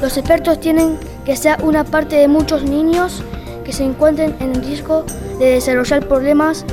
[0.01, 3.23] Los expertos tienen que sea una parte de muchos niños
[3.65, 5.05] que se encuentren en riesgo
[5.41, 6.65] de desarrollar problemas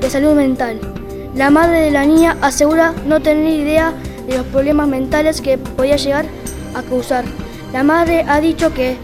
[0.00, 0.78] de salud mental.
[1.34, 3.92] La madre de la niña asegura no tener idea
[4.28, 6.26] de los problemas mentales que podía llegar
[6.76, 7.24] a causar.
[7.72, 8.96] La madre ha dicho que,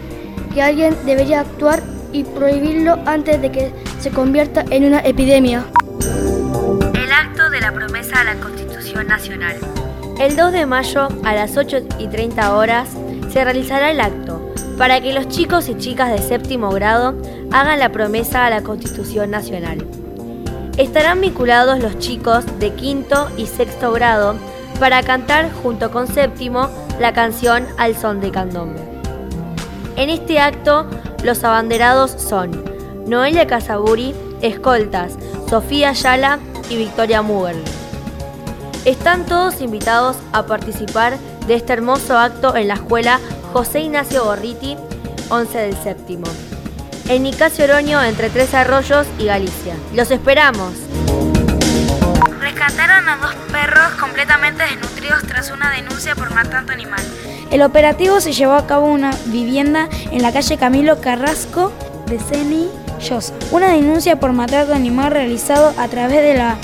[0.57, 5.63] que alguien debería actuar y prohibirlo antes de que se convierta en una epidemia.
[6.95, 9.55] El acto de la promesa a la Constitución Nacional.
[10.19, 12.89] El 2 de mayo a las 8 y 30 horas
[13.31, 17.13] se realizará el acto para que los chicos y chicas de séptimo grado
[17.51, 19.85] hagan la promesa a la Constitución Nacional.
[20.79, 24.33] Estarán vinculados los chicos de quinto y sexto grado
[24.79, 26.67] para cantar junto con séptimo
[26.99, 28.86] la canción Al son de candombe.
[29.97, 30.87] En este acto,
[31.23, 32.63] los abanderados son
[33.07, 35.13] Noelia Casaburi, escoltas,
[35.49, 36.37] Sofía Ayala
[36.69, 37.63] y Victoria Mugerl.
[38.85, 41.17] Están todos invitados a participar
[41.47, 43.19] de este hermoso acto en la escuela
[43.53, 44.77] José Ignacio Gorriti,
[45.29, 46.27] 11 del séptimo.
[47.09, 49.73] En Nicasio Oroño, entre Tres Arroyos y Galicia.
[49.95, 50.73] ¡Los esperamos!
[52.39, 57.01] Rescataron a dos perros completamente desnutridos tras una denuncia por maltrato animal.
[57.51, 61.71] El operativo se llevó a cabo una vivienda en la calle Camilo Carrasco
[62.07, 62.67] de Ceni.
[63.51, 66.57] Una denuncia por maltrato animal realizado a través de la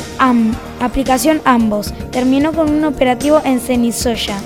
[0.82, 1.94] aplicación Ambos.
[2.12, 4.38] Terminó con un operativo en Cenizoya,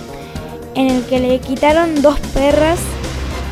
[0.76, 2.78] en el que le quitaron dos perras,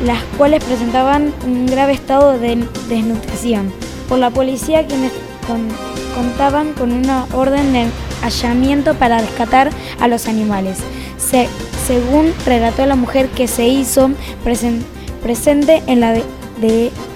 [0.04, 2.56] las cuales presentaban un grave estado de
[2.88, 3.72] desnutrición.
[4.08, 5.12] Por la policía, quienes
[5.46, 5.68] con-
[6.14, 7.86] contaban con una orden de
[8.22, 10.78] hallamiento para rescatar a los animales.
[11.16, 11.48] Se-
[11.86, 14.10] según relató la mujer que se hizo
[14.44, 14.82] presen-
[15.22, 16.24] presente en la de-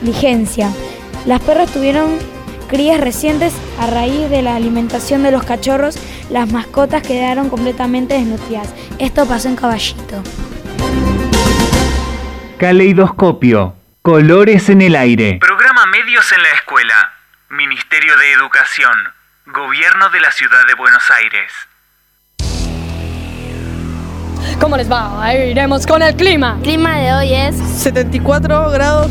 [0.01, 0.71] diligencia.
[1.27, 2.19] Las perras tuvieron
[2.69, 5.97] crías recientes a raíz de la alimentación de los cachorros.
[6.31, 8.69] Las mascotas quedaron completamente desnutridas.
[8.99, 10.23] Esto pasó en Caballito.
[12.59, 13.75] Caleidoscopio.
[14.03, 15.39] Colores en el aire.
[15.41, 17.13] Programa Medios en la Escuela.
[17.51, 18.97] Ministerio de Educación.
[19.47, 21.53] Gobierno de la Ciudad de Buenos Aires.
[24.61, 25.23] ¿Cómo les va?
[25.23, 26.57] Ahí iremos con el clima.
[26.59, 29.11] El clima de hoy es 74 grados.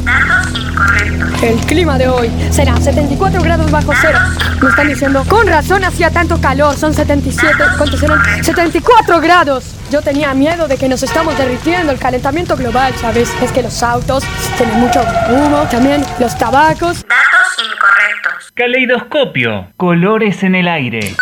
[1.42, 4.20] El clima de hoy será 74 grados bajo cero.
[4.62, 8.20] Me están diciendo, con razón hacía tanto calor, son 77, ¿cuántos eran?
[8.44, 9.76] 74 grados.
[9.90, 13.34] Yo tenía miedo de que nos estamos derritiendo, el calentamiento global, ¿sabes?
[13.42, 14.24] Es que los autos
[14.58, 17.06] tienen mucho humo, también los tabacos.
[17.08, 18.52] Datos incorrectos.
[18.54, 19.72] Caleidoscopio.
[19.78, 21.16] Colores en el aire.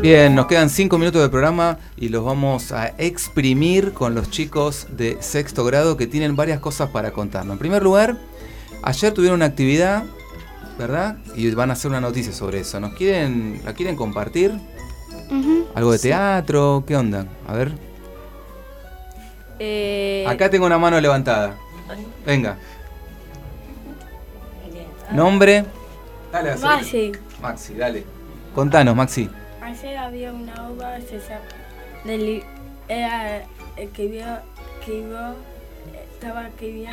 [0.00, 4.86] Bien, nos quedan 5 minutos de programa y los vamos a exprimir con los chicos
[4.90, 7.54] de sexto grado que tienen varias cosas para contarnos.
[7.54, 8.16] En primer lugar,
[8.84, 10.04] ayer tuvieron una actividad,
[10.78, 11.16] ¿verdad?
[11.34, 12.78] Y van a hacer una noticia sobre eso.
[12.78, 14.52] ¿Nos quieren, la quieren compartir?
[15.74, 16.84] ¿Algo de teatro?
[16.86, 17.26] ¿Qué onda?
[17.48, 17.72] A ver.
[19.58, 21.56] Eh, Acá tengo una mano levantada.
[22.24, 22.56] Venga.
[25.10, 25.64] Nombre.
[26.30, 26.54] Dale.
[26.56, 27.12] Maxi.
[27.42, 28.04] Maxi, dale.
[28.54, 29.28] Contanos, Maxi.
[29.68, 31.40] Ayer había una obra se llama-
[32.04, 32.42] del-
[32.88, 33.42] era
[33.76, 34.24] el que vio
[34.84, 35.34] que vio
[36.14, 36.90] estaba que vio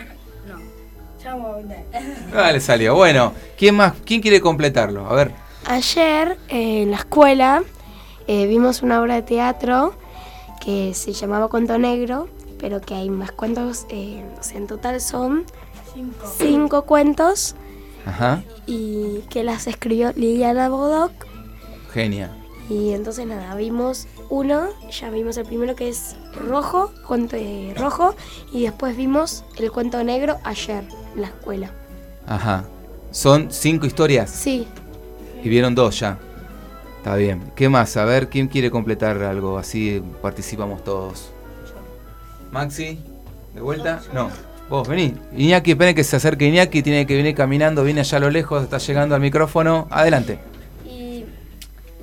[0.48, 0.60] no
[1.24, 1.86] ya me olvidé.
[2.34, 2.94] Dale, salió.
[2.96, 3.94] Bueno, ¿quién más?
[4.06, 5.08] ¿Quién quiere completarlo?
[5.10, 5.32] A ver.
[5.66, 7.64] Ayer eh, en la escuela
[8.28, 9.96] eh, vimos una obra de teatro
[10.64, 12.28] que se llamaba Cuento Negro,
[12.60, 15.46] pero que hay más cuentos, eh, o sea, en total son
[15.94, 16.28] Cinco.
[16.38, 17.56] cinco cuentos
[18.06, 18.44] Ajá.
[18.68, 21.12] y que las escribió Liliana Bodoc.
[21.94, 22.30] Genia.
[22.70, 26.16] Y entonces nada, vimos uno, ya vimos el primero que es
[26.48, 28.16] rojo, cuento eh, rojo,
[28.52, 30.84] y después vimos el cuento negro ayer
[31.16, 31.70] en la escuela.
[32.28, 32.66] Ajá.
[33.12, 34.30] Son cinco historias.
[34.30, 34.68] Sí,
[35.44, 36.18] Y vieron dos ya.
[36.98, 37.52] Está bien.
[37.56, 37.96] ¿Qué más?
[37.98, 39.60] A ver, ¿quién quiere completar algo?
[39.60, 41.30] Así participamos todos.
[42.52, 43.00] Maxi,
[43.54, 44.02] ¿de vuelta?
[44.12, 44.30] No.
[44.70, 45.14] Vos, vení.
[45.38, 48.64] Iñaki, esperen que se acerque Iñaki, tiene que venir caminando, viene allá a lo lejos,
[48.64, 49.88] está llegando al micrófono.
[49.92, 50.40] Adelante.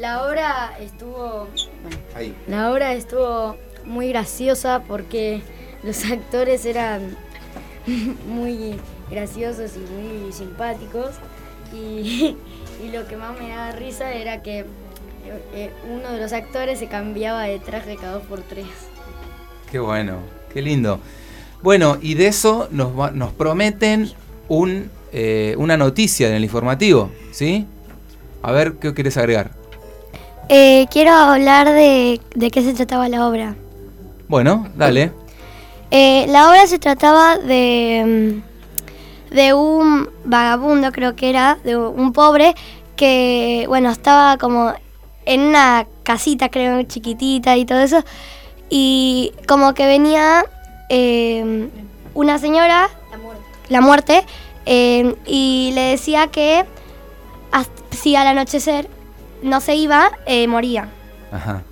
[0.02, 1.46] La obra estuvo
[1.80, 2.34] bueno, Ahí.
[2.48, 5.42] La obra estuvo muy graciosa porque
[5.84, 7.16] los actores eran
[8.26, 11.10] muy graciosos y muy simpáticos.
[11.72, 12.36] Y,
[12.84, 14.64] y lo que más me daba risa era que
[15.54, 18.66] eh, uno de los actores se cambiaba de traje cada dos por tres.
[19.70, 20.18] Qué bueno,
[20.52, 20.98] qué lindo.
[21.62, 24.10] Bueno, y de eso nos, nos prometen
[24.48, 27.68] un, eh, una noticia en el informativo, ¿sí?
[28.42, 29.61] A ver, ¿qué querés agregar?
[30.48, 33.54] Eh, quiero hablar de, de qué se trataba la obra.
[34.28, 35.12] Bueno, dale.
[35.90, 38.40] Eh, la obra se trataba de,
[39.30, 42.54] mm, de un vagabundo, creo que era, de un pobre
[42.96, 44.72] que, bueno, estaba como
[45.26, 48.02] en una casita, creo, chiquitita y todo eso.
[48.70, 50.44] Y como que venía
[50.88, 51.68] eh,
[52.14, 52.88] una señora,
[53.68, 54.24] la muerte,
[54.66, 56.64] eh, y le decía que
[57.90, 58.88] si al anochecer
[59.42, 60.88] no se iba, eh, moría.
[61.30, 61.62] Ajá.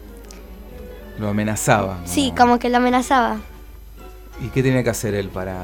[1.18, 1.98] Lo amenazaba.
[2.04, 3.38] Sí, como que lo amenazaba.
[4.42, 5.54] ¿Y qué tenía que hacer él para...?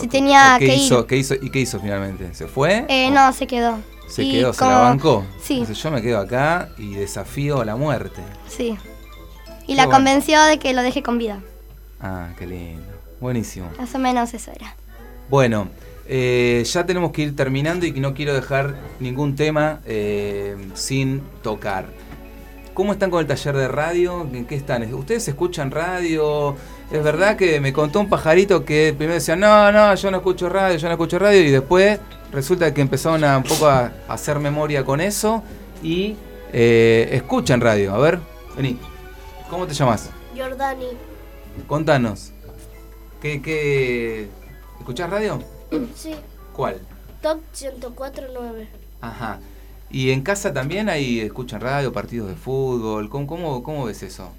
[0.00, 1.06] Si tenía ¿qué que hizo, ir.
[1.06, 2.32] ¿qué hizo, ¿Y qué hizo finalmente?
[2.34, 2.86] ¿Se fue?
[2.88, 3.78] Eh, no, se quedó.
[4.08, 4.52] ¿Se Y quedó?
[4.54, 5.24] ¿Se como- la bancó?
[5.42, 5.54] Sí.
[5.58, 8.22] Entonces yo me quedo acá y desafío a la muerte.
[8.48, 8.78] Sí.
[9.64, 9.98] Y Qué la bueno.
[9.98, 11.40] convenció de que lo deje con vida.
[12.00, 12.82] Ah, qué lindo.
[13.20, 13.68] Buenísimo.
[13.78, 14.74] Más o menos eso era.
[15.28, 15.68] Bueno,
[16.06, 21.22] eh, ya tenemos que ir terminando y que no quiero dejar ningún tema eh, sin
[21.42, 21.86] tocar.
[22.74, 24.28] ¿Cómo están con el taller de radio?
[24.32, 24.92] ¿En qué están?
[24.94, 26.56] ¿Ustedes escuchan radio?
[26.90, 30.48] Es verdad que me contó un pajarito que primero decía, no, no, yo no escucho
[30.48, 32.00] radio, yo no escucho radio, y después
[32.32, 35.42] resulta que empezaron a un poco a, a hacer memoria con eso
[35.82, 36.16] y
[36.52, 37.94] eh, escuchan radio.
[37.94, 38.18] A ver,
[38.56, 38.78] vení.
[39.48, 40.10] ¿Cómo te llamas?
[40.36, 40.86] Jordani.
[41.68, 42.32] Contanos.
[43.20, 44.28] ¿Qué, qué...
[44.80, 45.53] ¿Escuchás radio?
[45.96, 46.14] Sí.
[46.52, 46.80] ¿Cuál?
[47.22, 48.66] Top 104.9.
[49.00, 49.40] Ajá.
[49.90, 53.08] ¿Y en casa también hay escuchan radio, partidos de fútbol?
[53.08, 54.30] ¿Cómo, cómo, cómo ves eso?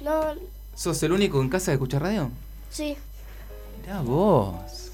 [0.00, 0.34] No,
[0.74, 2.30] ¿Sos el único en casa que escucha radio?
[2.70, 2.96] sí.
[3.80, 4.92] Mirá vos.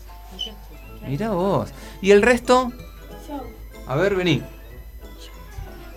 [1.06, 1.70] Mirá vos.
[2.00, 2.70] ¿Y el resto?
[3.86, 4.42] A ver, vení.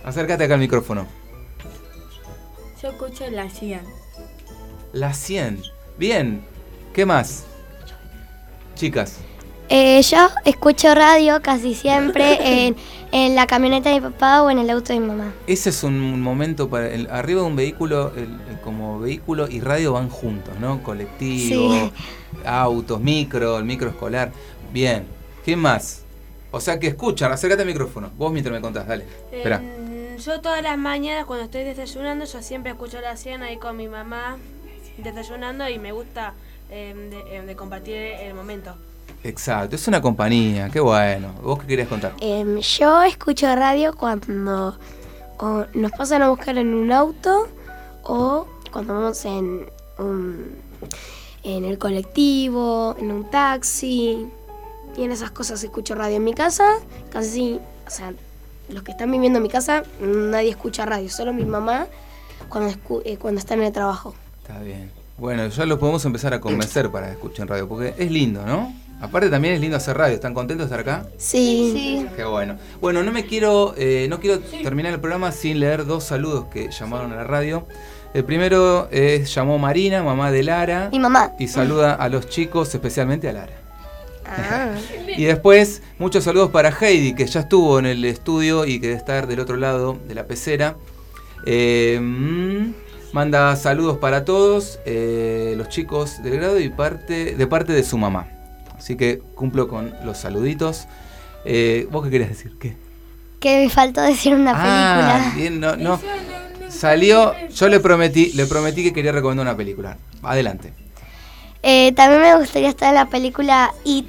[0.04, 1.06] Acércate acá al micrófono.
[2.82, 3.80] Yo escucho la 100.
[4.92, 5.62] La 100.
[5.96, 6.44] Bien.
[6.92, 7.44] ¿Qué más?
[8.74, 9.18] Chicas.
[9.70, 12.76] Eh, yo escucho radio casi siempre en,
[13.12, 15.32] en la camioneta de mi papá o en el auto de mi mamá.
[15.46, 16.88] Ese es un momento para.
[16.88, 20.82] el- arriba de un vehículo, el- el- como vehículo y radio van juntos, ¿no?
[20.82, 21.92] Colectivo, Sí.
[22.44, 24.32] autos, micro, el micro escolar.
[24.72, 25.04] Bien.
[25.44, 26.02] ¿Qué más?
[26.50, 28.10] O sea que escuchan, acércate al micrófono.
[28.16, 29.04] Vos mientras me contás, dale.
[29.30, 29.60] Espera.
[29.62, 33.76] Eh, yo todas las mañanas cuando estoy desayunando, yo siempre escucho la 100 ahí con
[33.76, 34.38] mi mamá
[34.96, 36.34] desayunando y me gusta
[36.70, 38.74] eh, de, eh, de compartir el momento.
[39.24, 41.32] Exacto, es una compañía, qué bueno.
[41.42, 42.12] ¿Vos qué querías contar?
[42.20, 44.78] Em, yo escucho radio cuando
[45.38, 47.48] o nos pasan a buscar en un auto
[48.04, 49.66] o cuando vamos en,
[49.98, 50.56] un-
[51.42, 54.26] en el colectivo, en un taxi.
[54.96, 56.16] Y en esas cosas escucho radio.
[56.16, 56.64] En mi casa,
[57.10, 58.12] casi, o sea,
[58.68, 61.86] los que están viviendo en mi casa, nadie escucha radio, solo mi mamá
[62.48, 64.14] cuando, escu- eh, cuando está en el trabajo.
[64.42, 64.90] Está bien.
[65.16, 68.72] Bueno, ya lo podemos empezar a convencer para que escuchen radio, porque es lindo, ¿no?
[69.00, 70.14] Aparte también es lindo hacer radio.
[70.14, 71.08] ¿Están contentos de estar acá?
[71.16, 72.06] Sí.
[72.16, 72.56] Qué bueno.
[72.80, 76.70] Bueno, no me quiero, eh, no quiero terminar el programa sin leer dos saludos que
[76.70, 77.66] llamaron a la radio.
[78.12, 80.88] El primero es, llamó Marina, mamá de Lara.
[80.90, 81.32] Mi mamá.
[81.38, 83.52] Y saluda a los chicos, especialmente a Lara.
[84.26, 84.74] Ah.
[85.16, 88.98] Y después, muchos saludos para Heidi, que ya estuvo en el estudio y que debe
[88.98, 90.76] estar del otro lado de la pecera.
[91.44, 92.72] Eh, mm,
[93.12, 97.98] manda saludos para todos, eh, los chicos del grado y parte, de parte de su
[97.98, 98.37] mamá.
[98.78, 100.86] Así que cumplo con los saluditos.
[101.44, 102.56] Eh, ¿Vos qué querías decir?
[102.58, 102.76] ¿Qué?
[103.40, 105.34] Que me faltó decir una Ah, película.
[105.36, 106.00] bien, no, no.
[106.68, 109.96] Salió, yo le prometí, le prometí que quería recomendar una película.
[110.22, 110.72] Adelante.
[111.62, 114.06] Eh, también me gustaría estar en la película It,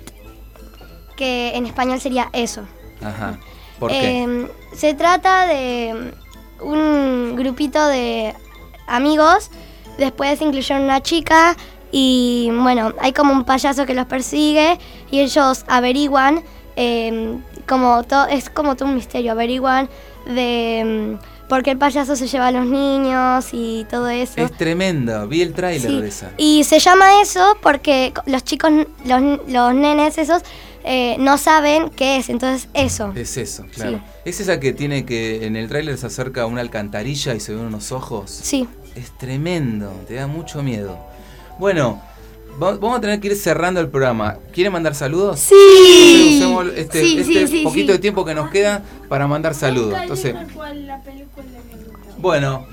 [1.15, 2.63] que en español sería eso.
[3.03, 3.39] Ajá.
[3.80, 4.24] ¿Por qué?
[4.24, 6.13] Eh, se trata de
[6.61, 8.36] un grupito de
[8.88, 9.49] amigos,
[9.97, 11.55] después incluyeron una chica
[11.92, 14.78] y bueno, hay como un payaso que los persigue
[15.12, 16.44] y ellos averiguan,
[16.76, 17.38] eh,
[17.68, 19.90] como todo, es como todo un misterio, averiguan
[20.26, 24.36] de mm, por qué el payaso se lleva a los niños y todo eso.
[24.38, 26.32] Es tremenda, vi el tráiler Sí, de esa.
[26.38, 28.72] Y se llama eso porque los chicos,
[29.06, 30.44] los, los nenes esos,
[30.84, 33.12] eh, no saben qué es, entonces eso.
[33.16, 34.02] Es eso, claro.
[34.24, 37.54] ¿Es esa que tiene que en el tráiler se acerca a una alcantarilla y se
[37.54, 38.30] ven unos ojos?
[38.32, 38.68] Sí.
[38.96, 41.00] Es tremendo, te da mucho miedo.
[41.60, 42.01] Bueno,
[42.62, 44.38] va- vamos a tener que ir cerrando el programa.
[44.53, 45.39] ¿Quieren mandar saludos?
[45.39, 46.36] Sí.
[46.38, 47.91] Usemos este, Sí, este sí, sí, poquito sí.
[47.93, 49.93] de tiempo que nos queda para mandar saludos.
[50.01, 50.36] Entonces,
[52.18, 52.66] bueno,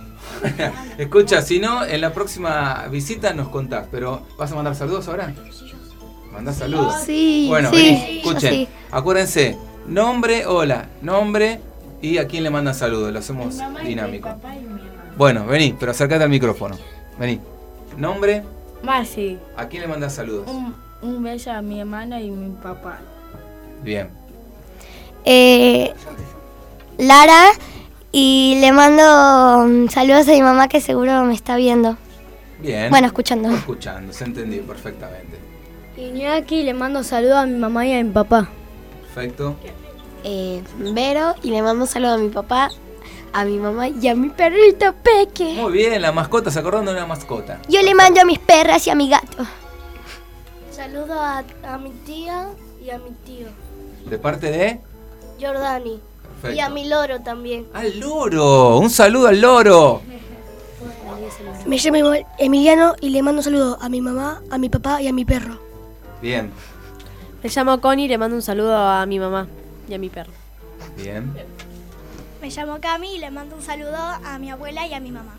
[0.99, 5.33] escucha, si no, en la próxima visita nos contás, pero ¿vas a mandar saludos ahora?
[6.33, 6.95] Mandá saludos.
[7.05, 8.53] Sí, Bueno, sí, vení, escuchen.
[8.53, 8.69] sí.
[8.91, 9.57] Acuérdense,
[9.87, 11.61] nombre, hola, nombre
[12.03, 13.13] y a quién le mandan saludos.
[13.13, 14.29] Lo hacemos dinámico.
[15.17, 16.77] Bueno, vení, pero acércate al micrófono.
[17.19, 17.41] Vení.
[17.97, 18.43] Nombre,
[18.87, 20.47] Marci, ¿a quién le mandas saludos?
[20.49, 20.73] un,
[21.03, 23.01] un beso a mi hermana y mi papá.
[23.83, 24.09] Bien.
[25.25, 25.93] Eh,
[26.97, 27.47] Lara
[28.13, 31.97] y le mando mm, saludos a mi mamá que seguro me está viendo.
[32.61, 32.89] Bien.
[32.89, 33.51] Bueno, escuchando.
[33.51, 35.37] Escuchando, se entendió perfectamente.
[35.97, 38.49] Iñaki le mando saludos a mi mamá y a mi papá.
[39.03, 39.57] Perfecto.
[40.23, 42.71] Eh, Vero y le mando un saludo a mi papá,
[43.37, 45.53] a mi mamá y a mi perrito Peque.
[45.61, 47.61] Muy bien, la mascota, se acordando de una mascota.
[47.69, 49.45] Yo le mando a mis perras y a mi gato.
[50.71, 52.49] Saludo a, a mi tía
[52.83, 53.49] y a mi tío,
[54.09, 54.81] ¿De parte de?
[55.41, 56.01] Jordani.
[56.23, 56.57] Perfecto.
[56.57, 57.67] Y a mi loro también.
[57.75, 58.79] ¡Al loro!
[58.79, 60.01] ¡Un saludo al loro!
[61.67, 65.09] Me llamo Emiliano y le mando un saludo a mi mamá, a mi papá y
[65.09, 65.59] a mi perro.
[66.23, 66.51] Bien,
[67.43, 69.47] Me llamo Connie y le mando un saludo a mi mamá
[69.89, 70.33] y a mi perro.
[70.97, 71.33] bien.
[72.47, 75.35] Me llamo Cami y le mando un saludo a mi abuela y a mi mamá.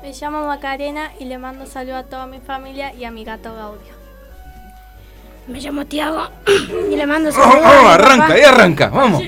[0.00, 3.22] Me llamo Macarena y le mando un saludo a toda mi familia y a mi
[3.22, 3.92] gato Gaudio.
[5.46, 6.30] Me llamo Tiago
[6.90, 8.32] y le mando un Oh, saludo oh, a mi arranca, papá.
[8.32, 9.22] ahí arranca, vamos.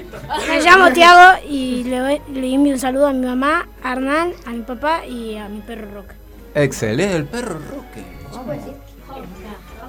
[0.48, 4.50] Me llamo Tiago y le, le envío un saludo a mi mamá, a Hernán, a
[4.52, 6.14] mi papá y a mi perro Roca.
[6.54, 8.02] Excelente, el perro Roque.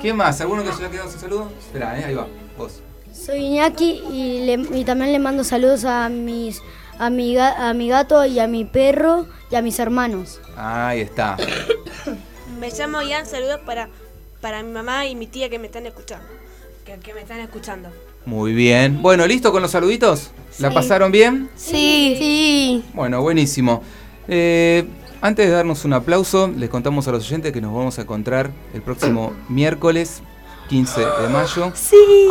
[0.01, 0.41] ¿Quién más?
[0.41, 1.49] ¿Alguno que se le ha quedado sin saludo?
[1.57, 2.27] Espera, eh, ahí va,
[2.57, 2.81] vos.
[3.13, 6.61] Soy Iñaki y, le- y también le mando saludos a mis
[6.97, 10.39] a mi, a mi gato y a mi perro y a mis hermanos.
[10.55, 11.35] Ahí está.
[12.59, 13.89] Me llamo Ian, saludos para,
[14.39, 16.25] para mi mamá y mi tía que me están escuchando.
[16.85, 17.89] Que, que me están escuchando.
[18.25, 19.01] Muy bien.
[19.01, 20.29] Bueno, ¿listo con los saluditos?
[20.59, 20.75] ¿La Sí.
[20.75, 21.49] pasaron bien?
[21.55, 22.85] Sí, sí.
[22.93, 23.81] Bueno, buenísimo.
[24.27, 24.85] Eh,
[25.21, 28.51] antes de darnos un aplauso, les contamos a los oyentes que nos vamos a encontrar
[28.75, 30.21] el próximo miércoles
[30.71, 31.73] 15 de mayo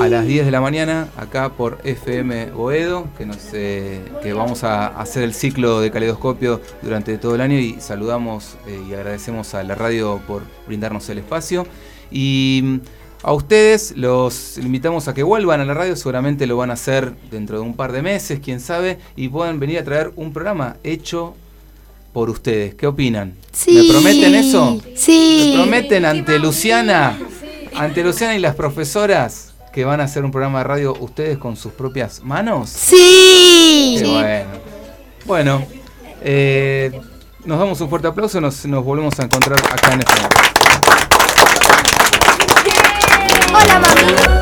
[0.01, 4.65] a las 10 de la mañana acá por FM Boedo, que, nos, eh, que vamos
[4.65, 9.53] a hacer el ciclo de caleidoscopio durante todo el año y saludamos eh, y agradecemos
[9.53, 11.67] a la radio por brindarnos el espacio.
[12.11, 12.77] Y mm,
[13.25, 17.13] a ustedes los invitamos a que vuelvan a la radio, seguramente lo van a hacer
[17.31, 20.79] dentro de un par de meses, quién sabe, y puedan venir a traer un programa
[20.83, 21.35] hecho
[22.15, 22.75] por ustedes.
[22.75, 23.35] ¿Qué opinan?
[23.53, 23.75] Sí.
[23.75, 24.81] ¿Me prometen eso?
[24.95, 25.51] Sí.
[25.53, 27.19] ¿Me prometen ante Luciana,
[27.77, 31.57] ante Luciana y las profesoras que van a hacer un programa de radio ustedes con
[31.57, 32.71] sus propias manos?
[32.71, 33.97] Sí.
[34.01, 34.51] Qué bueno.
[35.27, 35.67] Bueno,
[36.23, 36.91] eh,
[37.45, 40.13] nos damos un fuerte aplauso, nos, nos volvemos a encontrar acá en este
[43.53, 44.40] Hola, mami.